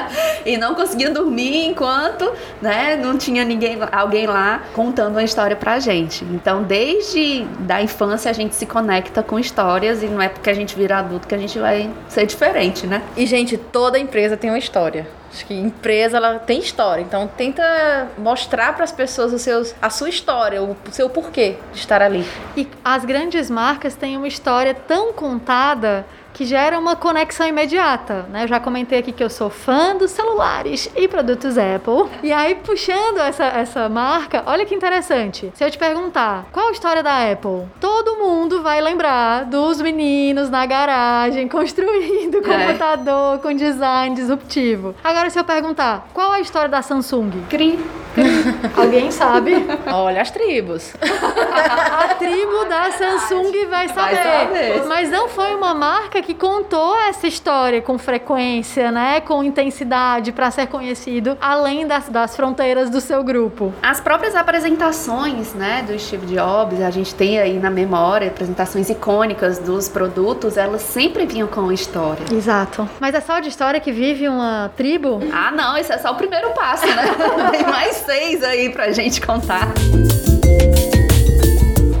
[0.46, 5.78] e não conseguia dormir enquanto, né, não tinha ninguém, alguém lá contando uma história pra
[5.78, 6.24] gente.
[6.24, 10.48] Então, desde da infância a gente se conecta conecta com histórias e não é porque
[10.48, 13.02] a gente vira adulto que a gente vai ser diferente, né?
[13.16, 15.06] E, gente, toda empresa tem uma história.
[15.32, 19.88] Acho que empresa ela tem história, então tenta mostrar para as pessoas os seus, a
[19.88, 22.26] sua história, o seu porquê de estar ali.
[22.54, 28.44] E as grandes marcas têm uma história tão contada que gera uma conexão imediata, né?
[28.44, 32.10] Eu já comentei aqui que eu sou fã dos celulares e produtos Apple.
[32.22, 35.52] E aí, puxando essa, essa marca, olha que interessante.
[35.54, 40.48] Se eu te perguntar qual a história da Apple, todo mundo vai lembrar dos meninos
[40.50, 42.40] na garagem construindo é.
[42.40, 44.94] computador com design disruptivo.
[45.02, 47.30] Agora, se eu perguntar qual a história da Samsung?
[47.48, 47.78] Cri.
[48.76, 49.54] Alguém sabe?
[49.86, 50.92] Olha as tribos.
[51.00, 54.16] a tribo da Samsung vai saber.
[54.16, 54.84] vai saber.
[54.86, 59.20] Mas não foi uma marca que contou essa história com frequência, né?
[59.20, 63.72] Com intensidade para ser conhecido além das, das fronteiras do seu grupo.
[63.82, 69.58] As próprias apresentações, né, do Steve Jobs, a gente tem aí na memória apresentações icônicas
[69.58, 72.24] dos produtos, elas sempre vinham com história.
[72.32, 72.88] Exato.
[73.00, 75.20] Mas é só de história que vive uma tribo?
[75.32, 77.04] Ah, não, esse é só o primeiro passo, né?
[77.50, 79.72] tem mais seis aí pra gente contar.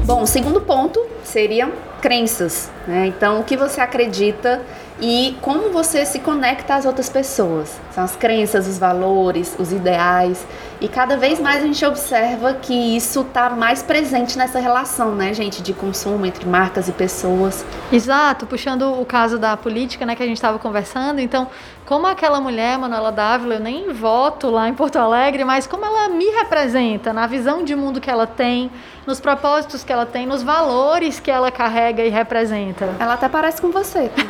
[0.04, 1.70] Bom, o segundo ponto seria
[2.02, 2.70] crenças.
[2.86, 3.06] Né?
[3.06, 4.60] Então, o que você acredita
[5.04, 7.80] e como você se conecta às outras pessoas.
[7.90, 10.46] São as crenças, os valores, os ideais.
[10.80, 15.34] E cada vez mais a gente observa que isso está mais presente nessa relação, né,
[15.34, 17.64] gente, de consumo entre marcas e pessoas.
[17.90, 21.18] Exato, puxando o caso da política, né, que a gente estava conversando.
[21.20, 21.48] Então,
[21.84, 26.08] como aquela mulher, Manuela Dávila, eu nem voto lá em Porto Alegre, mas como ela
[26.08, 28.70] me representa na visão de mundo que ela tem,
[29.06, 32.88] nos propósitos que ela tem, nos valores que ela carrega e representa.
[32.98, 34.10] Ela até parece com você.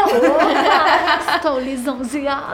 [1.36, 2.52] Estou lisonjeada.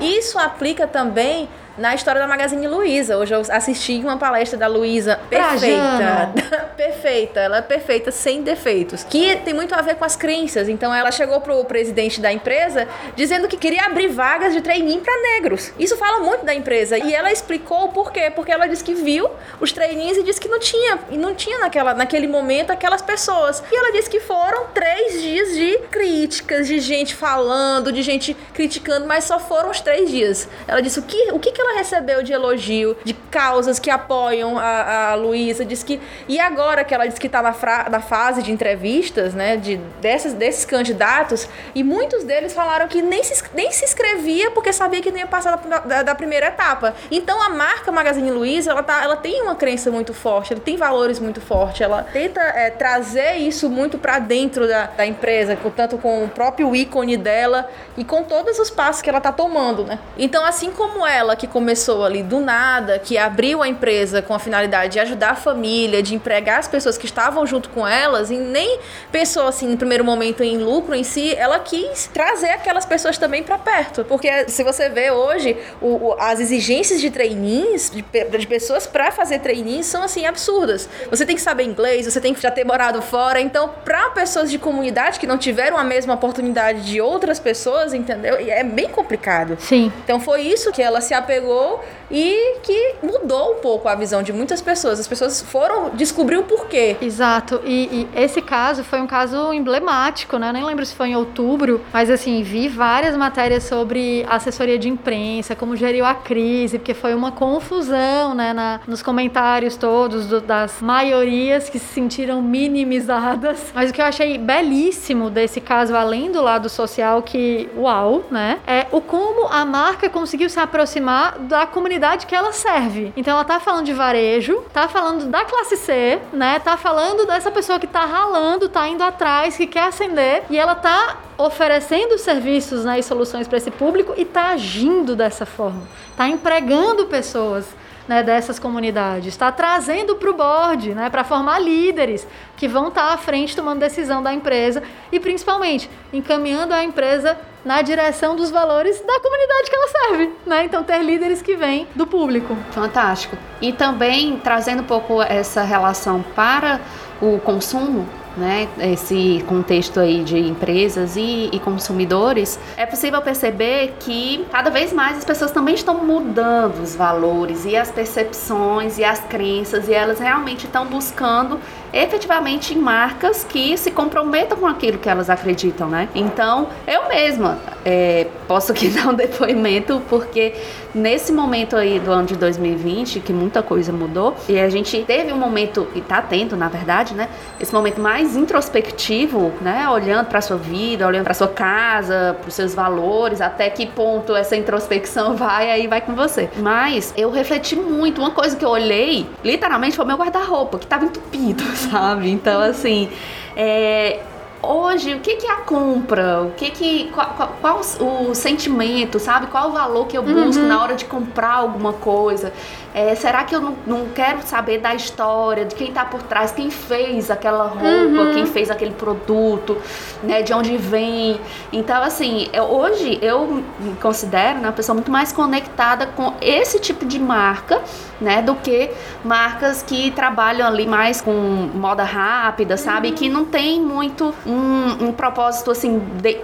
[0.00, 1.48] Isso aplica também
[1.80, 3.16] na história da Magazine Luiza.
[3.16, 6.30] Hoje eu assisti uma palestra da Luiza perfeita.
[6.76, 9.02] perfeita, ela é perfeita, sem defeitos.
[9.02, 10.68] Que tem muito a ver com as crenças.
[10.68, 15.14] Então ela chegou pro presidente da empresa dizendo que queria abrir vagas de trainee para
[15.34, 15.72] negros.
[15.78, 16.98] Isso fala muito da empresa.
[16.98, 18.30] E ela explicou o porquê.
[18.30, 20.98] Porque ela disse que viu os trainees e disse que não tinha.
[21.10, 23.62] E não tinha naquela, naquele momento aquelas pessoas.
[23.72, 29.06] E ela disse que foram três dias de críticas, de gente falando, de gente criticando,
[29.06, 30.46] mas só foram os três dias.
[30.68, 34.58] Ela disse o que, o que, que ela recebeu de elogio, de causas que apoiam
[34.58, 36.00] a, a Luísa, diz que.
[36.28, 37.54] E agora que ela diz que está na,
[37.90, 39.56] na fase de entrevistas, né?
[39.56, 44.72] De, dessas, desses candidatos, e muitos deles falaram que nem se, nem se inscrevia porque
[44.72, 46.94] sabia que não ia passar da, da, da primeira etapa.
[47.10, 50.76] Então a marca Magazine Luiza, ela, tá, ela tem uma crença muito forte, ela tem
[50.76, 55.98] valores muito fortes, ela tenta é, trazer isso muito para dentro da, da empresa, tanto
[55.98, 59.98] com o próprio ícone dela e com todos os passos que ela tá tomando, né?
[60.18, 64.38] Então, assim como ela, que começou ali do nada, que abriu a empresa com a
[64.38, 68.36] finalidade de ajudar a família, de empregar as pessoas que estavam junto com elas, e
[68.38, 68.78] nem
[69.12, 73.42] pensou assim no primeiro momento em lucro em si, ela quis trazer aquelas pessoas também
[73.42, 74.06] para perto.
[74.06, 79.12] Porque se você vê hoje, o, o, as exigências de trainees, de, de pessoas para
[79.12, 80.88] fazer trainees, são assim absurdas.
[81.10, 83.38] Você tem que saber inglês, você tem que já ter morado fora.
[83.38, 88.36] Então, para pessoas de comunidade que não tiveram a mesma oportunidade de outras pessoas, entendeu?
[88.36, 89.58] É bem complicado.
[89.60, 89.92] Sim.
[90.02, 94.22] Então foi isso que ela se apegou chegou e que mudou um pouco a visão
[94.22, 94.98] de muitas pessoas.
[94.98, 96.96] As pessoas foram descobrir o porquê.
[97.00, 97.60] Exato.
[97.64, 100.48] E, e, esse caso foi um caso emblemático, né?
[100.48, 104.88] Eu nem lembro se foi em outubro, mas assim, vi várias matérias sobre assessoria de
[104.88, 108.52] imprensa, como geriu a crise, porque foi uma confusão, né?
[108.52, 113.70] Na, nos comentários todos do, das maiorias que se sentiram minimizadas.
[113.72, 118.58] Mas o que eu achei belíssimo desse caso, além do lado social, que uau, né?
[118.66, 123.12] É o como a marca conseguiu se aproximar da comunidade que ela serve.
[123.16, 126.58] Então ela tá falando de varejo, tá falando da classe C, né?
[126.58, 130.74] Tá falando dessa pessoa que tá ralando, tá indo atrás, que quer ascender e ela
[130.74, 135.82] tá oferecendo serviços né, e soluções para esse público e tá agindo dessa forma.
[136.16, 137.66] Tá empregando pessoas
[138.10, 143.06] né, dessas comunidades, está trazendo para o board, né, para formar líderes que vão estar
[143.06, 148.50] tá à frente tomando decisão da empresa e principalmente encaminhando a empresa na direção dos
[148.50, 150.64] valores da comunidade que ela serve, né?
[150.64, 152.56] Então ter líderes que vêm do público.
[152.70, 153.36] Fantástico.
[153.60, 156.80] E também trazendo um pouco essa relação para
[157.20, 164.46] o consumo, né, esse contexto aí de empresas e, e, consumidores, é possível perceber que
[164.50, 169.20] cada vez mais as pessoas também estão mudando os valores e as percepções e as
[169.20, 171.58] crenças e elas realmente estão buscando
[171.92, 176.08] efetivamente em marcas que se comprometam com aquilo que elas acreditam, né?
[176.14, 180.54] Então, eu mesma é, posso aqui dar um depoimento, porque
[180.94, 185.32] nesse momento aí do ano de 2020, que muita coisa mudou, e a gente teve
[185.32, 187.28] um momento, e tá tendo, na verdade, né?
[187.60, 189.88] Esse momento mais introspectivo, né?
[189.88, 194.34] Olhando para sua vida, olhando para sua casa, para os seus valores, até que ponto
[194.34, 196.48] essa introspecção vai, aí vai com você.
[196.58, 198.20] Mas eu refleti muito.
[198.20, 202.30] Uma coisa que eu olhei, literalmente, foi meu guarda-roupa, que tava entupido, sabe?
[202.30, 203.08] Então, assim,
[203.56, 204.20] é,
[204.62, 206.42] hoje, o que que é a compra?
[206.42, 209.46] O que que qual, qual, qual o sentimento, sabe?
[209.46, 210.68] Qual o valor que eu busco uhum.
[210.68, 212.52] na hora de comprar alguma coisa?
[212.92, 216.50] É, será que eu não, não, quero saber da história, de quem está por trás,
[216.50, 218.34] quem fez aquela roupa, uhum.
[218.34, 219.78] quem fez aquele produto,
[220.24, 221.40] né, de onde vem?
[221.72, 226.80] Então, assim, eu, hoje eu me considero né, uma pessoa muito mais conectada com esse
[226.80, 227.80] tipo de marca,
[228.20, 228.90] né, do que
[229.24, 231.32] marcas que trabalham ali mais com
[231.72, 233.10] moda rápida, sabe?
[233.10, 233.14] Uhum.
[233.14, 236.38] Que não tem muito um, um propósito, assim, de,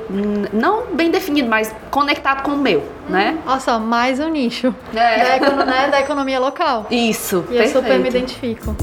[0.53, 3.38] não bem definido, mas conectado com o meu, né?
[3.47, 5.38] Olha só, mais um nicho é.
[5.38, 6.87] da, né, da economia economia local.
[6.90, 7.77] Isso, E perfeito.
[7.77, 8.77] eu super me identifico.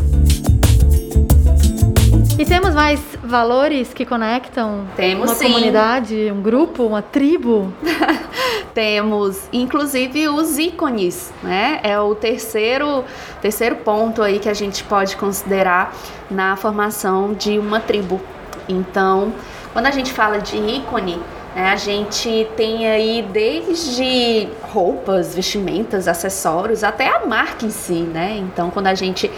[2.37, 5.45] E temos mais valores que conectam temos, uma sim.
[5.45, 7.71] comunidade, um grupo, uma tribo?
[8.73, 11.79] temos, inclusive, os ícones, né?
[11.83, 13.03] É o terceiro,
[13.41, 15.93] terceiro ponto aí que a gente pode considerar
[16.29, 18.19] na formação de uma tribo.
[18.67, 19.33] Então,
[19.71, 21.19] quando a gente fala de ícone,
[21.55, 21.69] né?
[21.69, 28.37] A gente tem aí desde roupas, vestimentas, acessórios, até a marca em si, né?
[28.37, 29.29] Então, quando a gente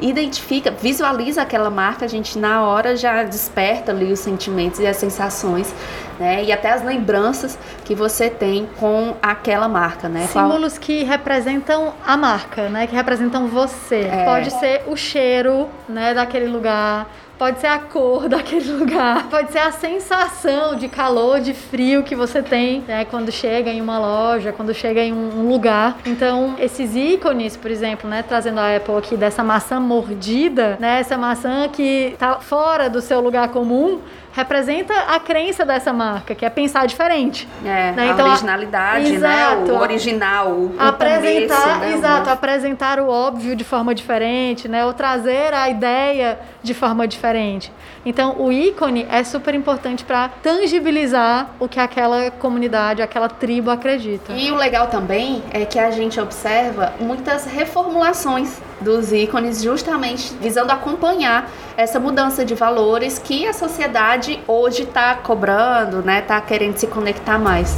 [0.00, 4.96] identifica, visualiza aquela marca, a gente na hora já desperta ali os sentimentos e as
[4.96, 5.72] sensações,
[6.18, 6.42] né?
[6.42, 10.26] E até as lembranças que você tem com aquela marca, né?
[10.26, 10.82] Símbolos Qual...
[10.82, 12.86] que representam a marca, né?
[12.86, 14.08] Que representam você.
[14.10, 14.24] É.
[14.24, 17.06] Pode ser o cheiro, né, daquele lugar
[17.40, 22.14] Pode ser a cor daquele lugar, pode ser a sensação de calor, de frio que
[22.14, 25.96] você tem né, quando chega em uma loja, quando chega em um lugar.
[26.04, 31.16] Então, esses ícones, por exemplo, né, trazendo a Apple aqui dessa maçã mordida, né, essa
[31.16, 34.02] maçã que está fora do seu lugar comum,
[34.40, 37.46] representa a crença dessa marca, que é pensar diferente.
[37.64, 38.10] É, né?
[38.12, 39.72] então, a originalidade, exato, né?
[39.72, 41.92] O original, o apresentar, começo, né?
[41.94, 44.84] exato, apresentar o óbvio de forma diferente, né?
[44.84, 47.72] Ou trazer a ideia de forma diferente.
[48.04, 54.32] Então, o ícone é super importante para tangibilizar o que aquela comunidade, aquela tribo acredita.
[54.32, 60.72] E o legal também é que a gente observa muitas reformulações dos ícones, justamente visando
[60.72, 66.20] acompanhar essa mudança de valores que a sociedade hoje está cobrando, né?
[66.20, 67.76] Está querendo se conectar mais.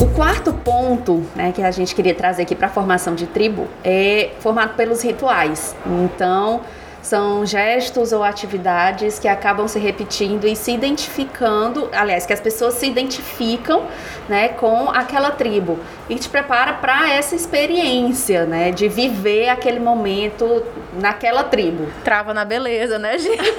[0.00, 3.66] O quarto ponto né, que a gente queria trazer aqui para a formação de tribo
[3.84, 5.74] é formado pelos rituais.
[6.04, 6.60] Então,
[7.06, 12.74] são gestos ou atividades que acabam se repetindo e se identificando, aliás, que as pessoas
[12.74, 13.86] se identificam,
[14.28, 20.64] né, com aquela tribo e te prepara para essa experiência, né, de viver aquele momento
[20.94, 21.88] naquela tribo.
[22.02, 23.52] Trava na beleza, né, gente?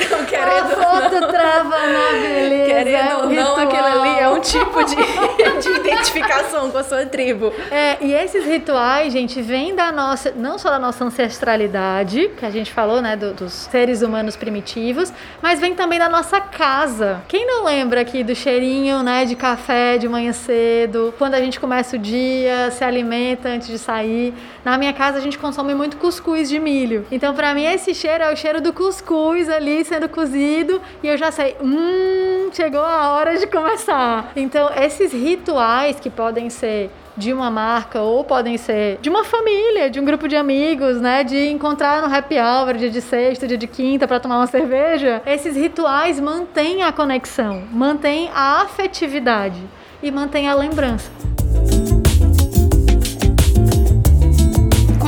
[0.00, 2.64] então, querendo a foto trava na beleza.
[2.64, 5.80] Querendo ou não, aquele ali é um tipo de, de
[6.12, 7.52] identificação com a sua tribo.
[7.70, 12.50] É, e esses rituais, gente, vêm da nossa, não só da nossa ancestralidade, que a
[12.50, 17.22] gente falou, né, do, dos seres humanos primitivos, mas vem também da nossa casa.
[17.28, 21.58] Quem não lembra aqui do cheirinho, né, de café de manhã cedo, quando a gente
[21.58, 24.34] começa o dia, se alimenta antes de sair?
[24.64, 27.06] Na minha casa a gente consome muito cuscuz de milho.
[27.10, 31.16] Então, para mim esse cheiro é o cheiro do cuscuz ali sendo cozido e eu
[31.16, 34.32] já sei, hum, chegou a hora de começar.
[34.36, 39.88] Então, esses rituais que podem ser de uma marca ou podem ser de uma família,
[39.88, 41.22] de um grupo de amigos, né?
[41.22, 45.22] De encontrar no happy hour, dia de sexta, dia de quinta para tomar uma cerveja.
[45.24, 49.60] Esses rituais mantêm a conexão, mantêm a afetividade
[50.02, 51.10] e mantêm a lembrança.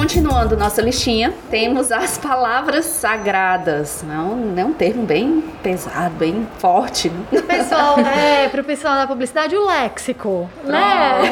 [0.04, 4.04] Continuando nossa listinha, temos as palavras sagradas.
[4.06, 7.10] Não, não é um termo bem pesado, bem forte.
[7.32, 7.40] Né?
[7.40, 11.22] Pessoal, é, para o pessoal da publicidade, o léxico, né?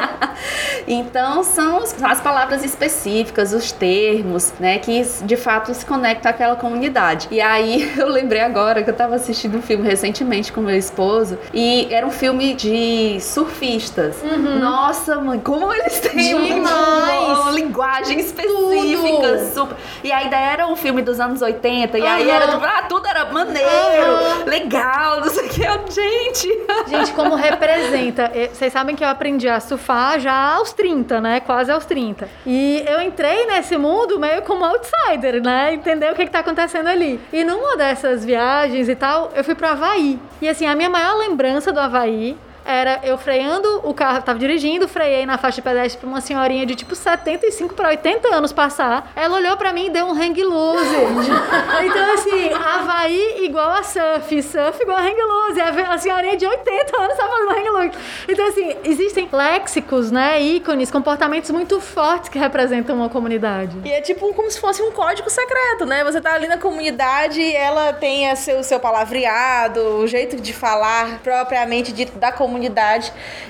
[0.86, 7.28] então, são as palavras específicas, os termos, né, que de fato se conectam àquela comunidade.
[7.30, 11.38] E aí, eu lembrei agora que eu estava assistindo um filme recentemente com meu esposo
[11.52, 14.16] e era um filme de surfistas.
[14.22, 14.58] Uhum.
[14.58, 17.38] Nossa, mãe, como eles têm Demais.
[17.38, 19.76] uma linguagem maquiagem específica, super.
[20.02, 22.36] E a ideia era um filme dos anos 80, e aí Aham.
[22.36, 24.44] era tipo, ah, tudo era maneiro, Aham.
[24.46, 25.64] legal, não sei o que.
[25.94, 26.48] Gente,
[26.88, 28.30] Gente, como representa?
[28.52, 31.40] Vocês sabem que eu aprendi a surfar já aos 30, né?
[31.40, 32.28] Quase aos 30.
[32.46, 35.74] E eu entrei nesse mundo meio como outsider, né?
[35.74, 37.20] Entender o que, que tá acontecendo ali.
[37.32, 40.18] E numa dessas viagens e tal, eu fui pro Havaí.
[40.40, 44.88] E assim, a minha maior lembrança do Havaí era eu freando o carro, tava dirigindo,
[44.88, 49.12] freiei na faixa de pedestre pra uma senhorinha de tipo 75 para 80 anos passar.
[49.14, 50.84] Ela olhou pra mim e deu um hang loose.
[51.84, 55.60] então, assim, Havaí igual a surf, surf igual a hang loose.
[55.60, 57.98] A senhorinha de 80 anos tá fazendo hang loose.
[58.28, 63.76] Então, assim, existem léxicos, né, ícones, comportamentos muito fortes que representam uma comunidade.
[63.84, 66.02] E é tipo como se fosse um código secreto, né?
[66.04, 70.36] Você tá ali na comunidade e ela tem a seu, o seu palavreado, o jeito
[70.36, 72.53] de falar propriamente dito da comunidade.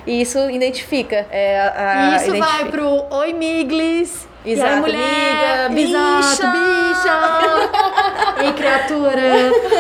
[0.07, 1.27] E isso identifica.
[1.31, 2.71] É, a, E isso vai identifica.
[2.71, 4.27] pro Oi Miglis.
[4.45, 8.45] E aí, Exato, mulher, amiga, exato, bicha.
[8.45, 9.21] e criatura.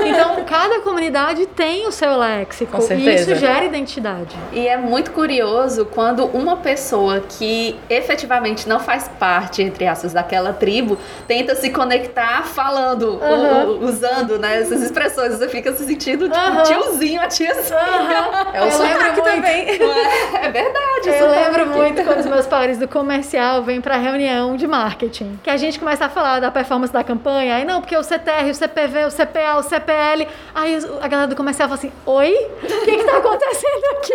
[0.06, 2.72] Então, cada comunidade tem o seu léxico.
[2.72, 3.32] Com E certeza.
[3.32, 4.34] isso gera identidade.
[4.52, 10.52] E é muito curioso quando uma pessoa que efetivamente não faz parte, entre aspas, daquela
[10.52, 10.96] tribo,
[11.26, 13.64] tenta se conectar falando, Aham.
[13.66, 15.34] u- u- usando né, essas expressões.
[15.36, 18.48] Você fica se sentindo tipo tiozinho, a tiazinha.
[18.54, 19.68] É o sotaque também.
[19.68, 19.74] É?
[20.44, 20.93] É verdade.
[21.08, 25.38] Eu isso lembro muito quando os meus pares do comercial vêm pra reunião de marketing.
[25.42, 27.56] Que a gente começa a falar da performance da campanha.
[27.56, 30.28] Aí não, porque o CTR, o CPV, o CPA, o CPL.
[30.54, 32.32] Aí a galera do comercial fala assim: Oi?
[32.62, 34.12] O que que tá acontecendo aqui?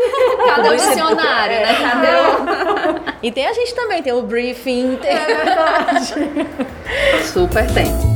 [0.56, 1.76] Cadê o dicionário, né?
[1.82, 3.20] Cadê o...
[3.22, 5.12] E tem a gente também, tem o briefing, tem...
[5.12, 6.14] É verdade.
[7.24, 8.09] Super tem.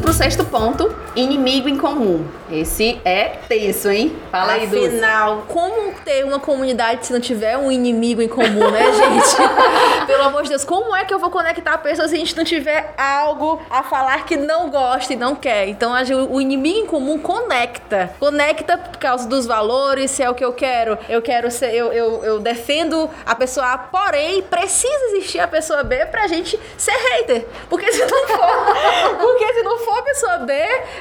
[0.00, 2.26] Pro sexto ponto, inimigo em comum.
[2.50, 4.14] Esse é tenso, hein?
[4.30, 4.88] Fala aí, Dulce.
[4.88, 10.06] Afinal, como ter uma comunidade se não tiver um inimigo em comum, né, gente?
[10.06, 12.44] Pelo amor de Deus, como é que eu vou conectar pessoas se a gente não
[12.44, 15.68] tiver algo a falar que não gosta e não quer?
[15.68, 18.14] Então, a o inimigo em comum conecta.
[18.20, 20.98] Conecta por causa dos valores, se é o que eu quero.
[21.08, 25.82] Eu quero ser, eu, eu, eu defendo a pessoa A, porém, precisa existir a pessoa
[25.82, 27.46] B pra gente ser hater.
[27.70, 30.52] Porque se não for, porque se não for a pessoa B,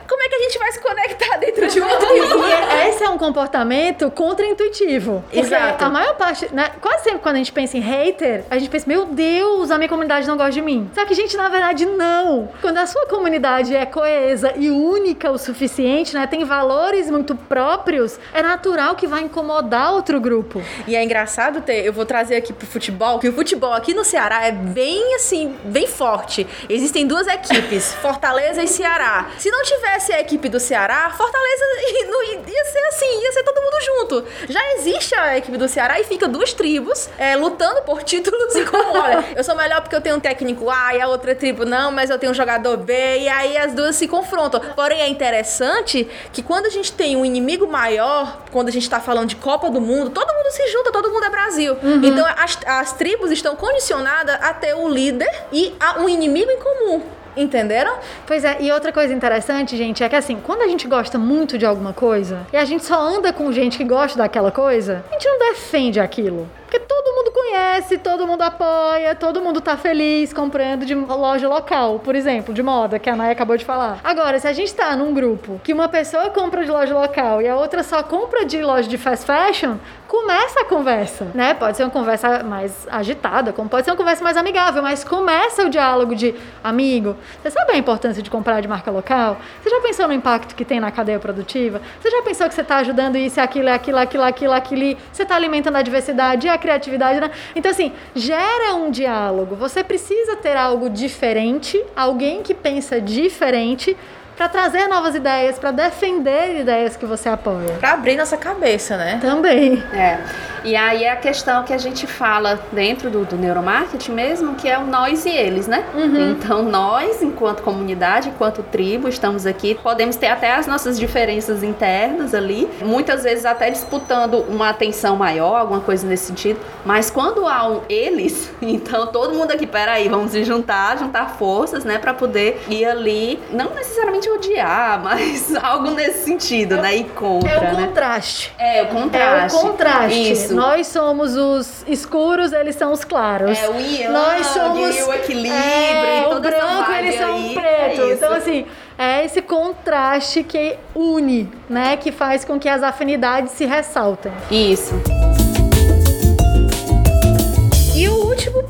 [0.07, 2.43] como é que a gente vai se conectar dentro de uma tribo?
[2.45, 5.23] E esse é um comportamento contra-intuitivo.
[5.31, 5.85] Exato.
[5.85, 8.85] a maior parte, né, quase sempre quando a gente pensa em hater, a gente pensa,
[8.87, 10.89] meu Deus, a minha comunidade não gosta de mim.
[10.93, 12.49] Só que, gente, na verdade, não.
[12.61, 18.19] Quando a sua comunidade é coesa e única o suficiente, né, tem valores muito próprios,
[18.33, 20.61] é natural que vai incomodar outro grupo.
[20.87, 24.03] E é engraçado ter, eu vou trazer aqui pro futebol, que o futebol aqui no
[24.03, 26.47] Ceará é bem assim, bem forte.
[26.69, 29.29] Existem duas equipes, Fortaleza e Ceará.
[29.37, 31.63] Se não tivesse a equipe do Ceará, Fortaleza
[32.47, 34.25] ia ser assim, ia ser todo mundo junto.
[34.49, 38.65] Já existe a equipe do Ceará e fica duas tribos é, lutando por títulos e
[38.65, 41.65] como, olha, eu sou melhor porque eu tenho um técnico A e a outra tribo
[41.65, 44.59] não, mas eu tenho um jogador B e aí as duas se confrontam.
[44.75, 48.99] Porém, é interessante que quando a gente tem um inimigo maior, quando a gente tá
[48.99, 51.77] falando de Copa do Mundo, todo mundo se junta, todo mundo é Brasil.
[52.03, 56.59] Então as, as tribos estão condicionadas a ter um líder e a um inimigo em
[56.59, 57.01] comum.
[57.35, 57.97] Entenderam?
[58.25, 61.57] Pois é, e outra coisa interessante, gente, é que assim, quando a gente gosta muito
[61.57, 65.13] de alguma coisa e a gente só anda com gente que gosta daquela coisa, a
[65.13, 66.47] gente não defende aquilo.
[66.73, 71.99] Porque todo mundo conhece, todo mundo apoia, todo mundo tá feliz comprando de loja local,
[71.99, 73.99] por exemplo, de moda, que a Nay acabou de falar.
[74.03, 77.47] Agora, se a gente tá num grupo que uma pessoa compra de loja local e
[77.47, 81.55] a outra só compra de loja de fast fashion, começa a conversa, né?
[81.55, 85.65] Pode ser uma conversa mais agitada, como pode ser uma conversa mais amigável, mas começa
[85.65, 89.37] o diálogo de amigo, você sabe a importância de comprar de marca local?
[89.61, 91.81] Você já pensou no impacto que tem na cadeia produtiva?
[91.99, 95.35] Você já pensou que você está ajudando isso, aquilo, aquilo, aquilo, aquilo, aquilo, você está
[95.35, 97.29] alimentando a diversidade e a criatividade, né?
[97.55, 99.55] Então, assim, gera um diálogo.
[99.55, 103.95] Você precisa ter algo diferente, alguém que pensa diferente
[104.35, 107.75] para trazer novas ideias, para defender ideias que você apoia.
[107.79, 109.19] Pra abrir nossa cabeça, né?
[109.21, 109.83] Também.
[109.93, 110.17] É.
[110.63, 114.67] E aí é a questão que a gente fala dentro do, do neuromarketing mesmo, que
[114.69, 115.83] é o nós e eles, né?
[116.31, 122.33] Então nós, enquanto comunidade, enquanto tribo, estamos aqui, podemos ter até as nossas diferenças internas
[122.33, 126.59] ali, muitas vezes até disputando uma atenção maior, alguma coisa nesse sentido.
[126.85, 131.83] Mas quando há um eles, então todo mundo aqui, peraí, vamos se juntar, juntar forças,
[131.83, 136.95] né, para poder ir ali, não necessariamente odiar, mas algo nesse sentido, né?
[136.95, 137.85] Ir contra, É o né?
[137.87, 138.53] contraste.
[138.57, 139.57] É, o É contraste.
[139.57, 140.31] o contraste.
[140.31, 140.52] Isso.
[140.55, 143.57] Nós somos os escuros, eles são os claros.
[143.57, 148.01] É o yin, Nós somos o equilíbrio, é, o branco, eles são aí, preto.
[148.01, 148.11] é isso.
[148.13, 148.65] então assim,
[148.97, 154.31] é esse contraste que une, né, que faz com que as afinidades se ressaltem.
[154.51, 154.93] Isso.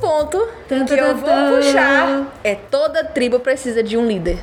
[0.03, 1.55] Ponto Tan, que tan, eu vou tan.
[1.55, 4.37] puxar é toda tribo precisa de um líder.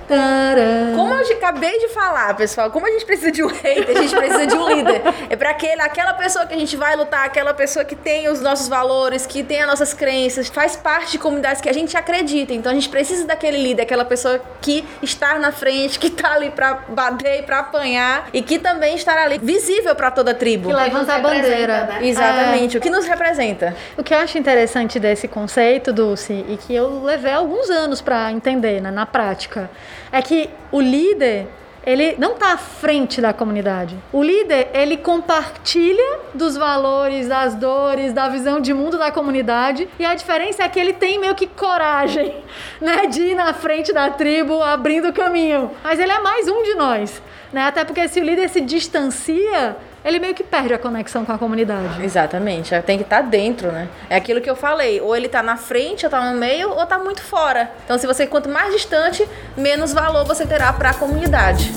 [0.96, 4.14] Como eu acabei de falar, pessoal, como a gente precisa de um hater, a gente
[4.14, 5.02] precisa de um líder.
[5.28, 8.40] É para aquele, aquela pessoa que a gente vai lutar, aquela pessoa que tem os
[8.40, 12.52] nossos valores, que tem as nossas crenças, faz parte de comunidades que a gente acredita.
[12.52, 16.50] Então a gente precisa daquele líder, aquela pessoa que está na frente, que tá ali
[16.50, 20.68] para bater, para apanhar e que também estará ali visível para toda a tribo.
[20.68, 21.84] Que levanta a bandeira.
[21.84, 21.98] né?
[22.02, 23.74] Exatamente, o que nos representa.
[23.96, 25.49] O que eu acho interessante desse conceito,
[25.92, 29.70] Dulce, e que eu levei alguns anos para entender né, na prática,
[30.12, 31.46] é que o líder
[31.84, 33.96] ele não está à frente da comunidade.
[34.12, 39.88] O líder, ele compartilha dos valores, das dores, da visão de mundo da comunidade.
[39.98, 42.36] E a diferença é que ele tem meio que coragem,
[42.80, 45.70] né, de ir na frente da tribo, abrindo o caminho.
[45.82, 47.22] Mas ele é mais um de nós,
[47.52, 47.62] né?
[47.62, 51.38] Até porque se o líder se distancia, ele meio que perde a conexão com a
[51.38, 52.02] comunidade.
[52.02, 53.88] Exatamente, tem que estar dentro, né?
[54.08, 56.86] É aquilo que eu falei, ou ele tá na frente, ou tá no meio, ou
[56.86, 57.70] tá muito fora.
[57.84, 59.26] Então, se você quanto mais distante,
[59.56, 61.70] menos valor você terá para a comunidade.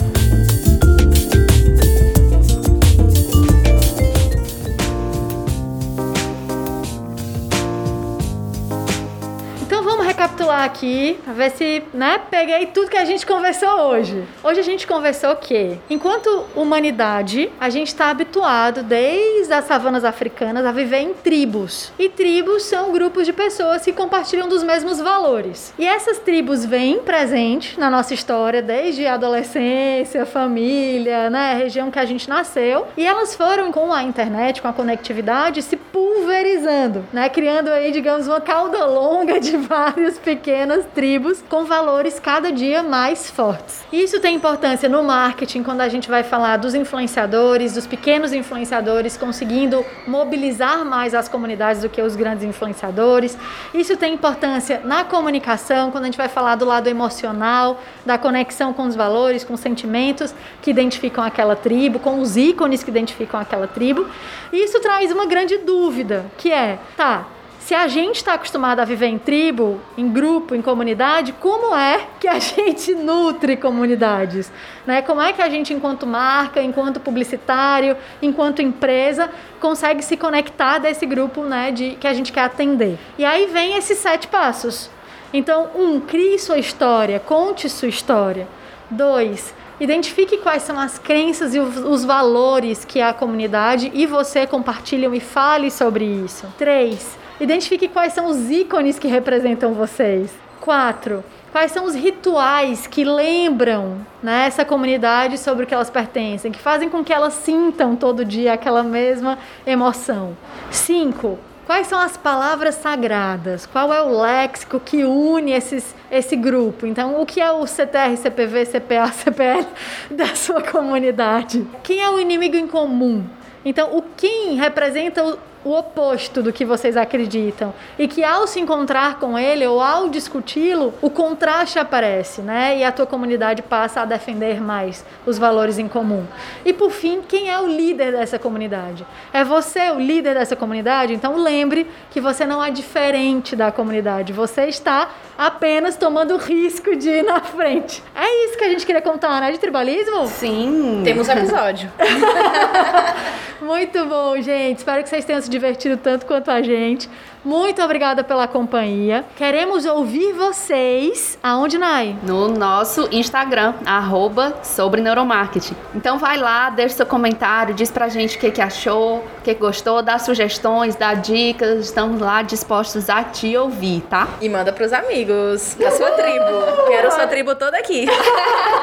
[10.43, 14.23] Recapitular aqui, pra ver se, né, peguei tudo que a gente conversou hoje.
[14.43, 20.65] Hoje a gente conversou que, enquanto humanidade, a gente está habituado desde as savanas africanas
[20.65, 21.91] a viver em tribos.
[21.97, 25.73] E tribos são grupos de pessoas que compartilham dos mesmos valores.
[25.77, 31.99] E essas tribos vêm presente na nossa história desde a adolescência, família, né, região que
[31.99, 37.29] a gente nasceu, e elas foram com a internet, com a conectividade, se pulverizando, né,
[37.29, 43.29] criando aí, digamos, uma cauda longa de várias pequenas tribos com valores cada dia mais
[43.29, 43.83] fortes.
[43.93, 49.15] Isso tem importância no marketing, quando a gente vai falar dos influenciadores, dos pequenos influenciadores
[49.15, 53.37] conseguindo mobilizar mais as comunidades do que os grandes influenciadores.
[53.75, 58.73] Isso tem importância na comunicação, quando a gente vai falar do lado emocional, da conexão
[58.73, 63.39] com os valores, com os sentimentos que identificam aquela tribo, com os ícones que identificam
[63.39, 64.07] aquela tribo.
[64.51, 67.27] E isso traz uma grande dúvida, que é, tá,
[67.65, 72.07] se a gente está acostumado a viver em tribo, em grupo, em comunidade, como é
[72.19, 74.51] que a gente nutre comunidades?
[74.85, 75.01] Né?
[75.01, 79.29] Como é que a gente, enquanto marca, enquanto publicitário, enquanto empresa,
[79.61, 82.99] consegue se conectar desse grupo né, de, que a gente quer atender?
[83.17, 84.89] E aí vem esses sete passos.
[85.31, 88.45] Então, um, crie sua história, conte sua história.
[88.91, 95.15] Dois, Identifique quais são as crenças e os, valores que a comunidade e você compartilham
[95.15, 96.45] e fale sobre isso.
[96.59, 97.22] 3.
[97.43, 100.33] Identifique quais são os ícones que representam vocês.
[100.61, 101.21] 4.
[101.51, 106.59] Quais são os rituais que lembram né, essa comunidade sobre o que elas pertencem, que
[106.59, 109.37] fazem com que elas sintam todo dia aquela mesma
[109.67, 110.37] emoção.
[110.71, 111.37] 5.
[111.65, 113.65] Quais são as palavras sagradas?
[113.65, 116.87] Qual é o léxico que une esses, esse grupo?
[116.87, 119.67] Então, o que é o CTR, CPV, CPA, CPL
[120.09, 121.67] da sua comunidade?
[121.83, 123.25] Quem é o inimigo em comum?
[123.65, 129.19] Então, o quem representa o oposto do que vocês acreditam e que ao se encontrar
[129.19, 132.77] com ele ou ao discuti-lo, o contraste aparece, né?
[132.77, 136.25] E a tua comunidade passa a defender mais os valores em comum.
[136.65, 139.05] E por fim, quem é o líder dessa comunidade?
[139.31, 141.13] É você o líder dessa comunidade?
[141.13, 146.95] Então lembre que você não é diferente da comunidade, você está apenas tomando o risco
[146.95, 148.03] de ir na frente.
[148.15, 149.51] É isso que a gente queria contar, né?
[149.51, 150.27] De tribalismo?
[150.27, 151.01] Sim.
[151.03, 151.91] Temos um episódio.
[153.61, 154.79] Muito bom, gente.
[154.79, 157.09] Espero que vocês tenham se divertido tanto quanto a gente.
[157.45, 159.25] Muito obrigada pela companhia.
[159.35, 161.37] Queremos ouvir vocês.
[161.43, 162.15] Aonde, Nai?
[162.23, 165.75] No nosso Instagram, arroba sobre neuromarketing.
[165.93, 169.53] Então vai lá, deixa seu comentário, diz pra gente o que, que achou, o que,
[169.53, 171.85] que gostou, dá sugestões, dá dicas.
[171.85, 174.27] Estamos lá dispostos a te ouvir, tá?
[174.39, 176.87] E manda pros amigos, a sua tribo.
[176.87, 178.05] Quero sua tribo toda aqui.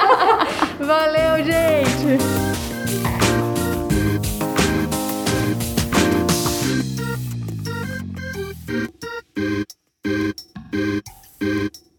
[0.78, 2.49] Valeu, gente!
[9.40, 9.66] Thank
[11.40, 11.89] you.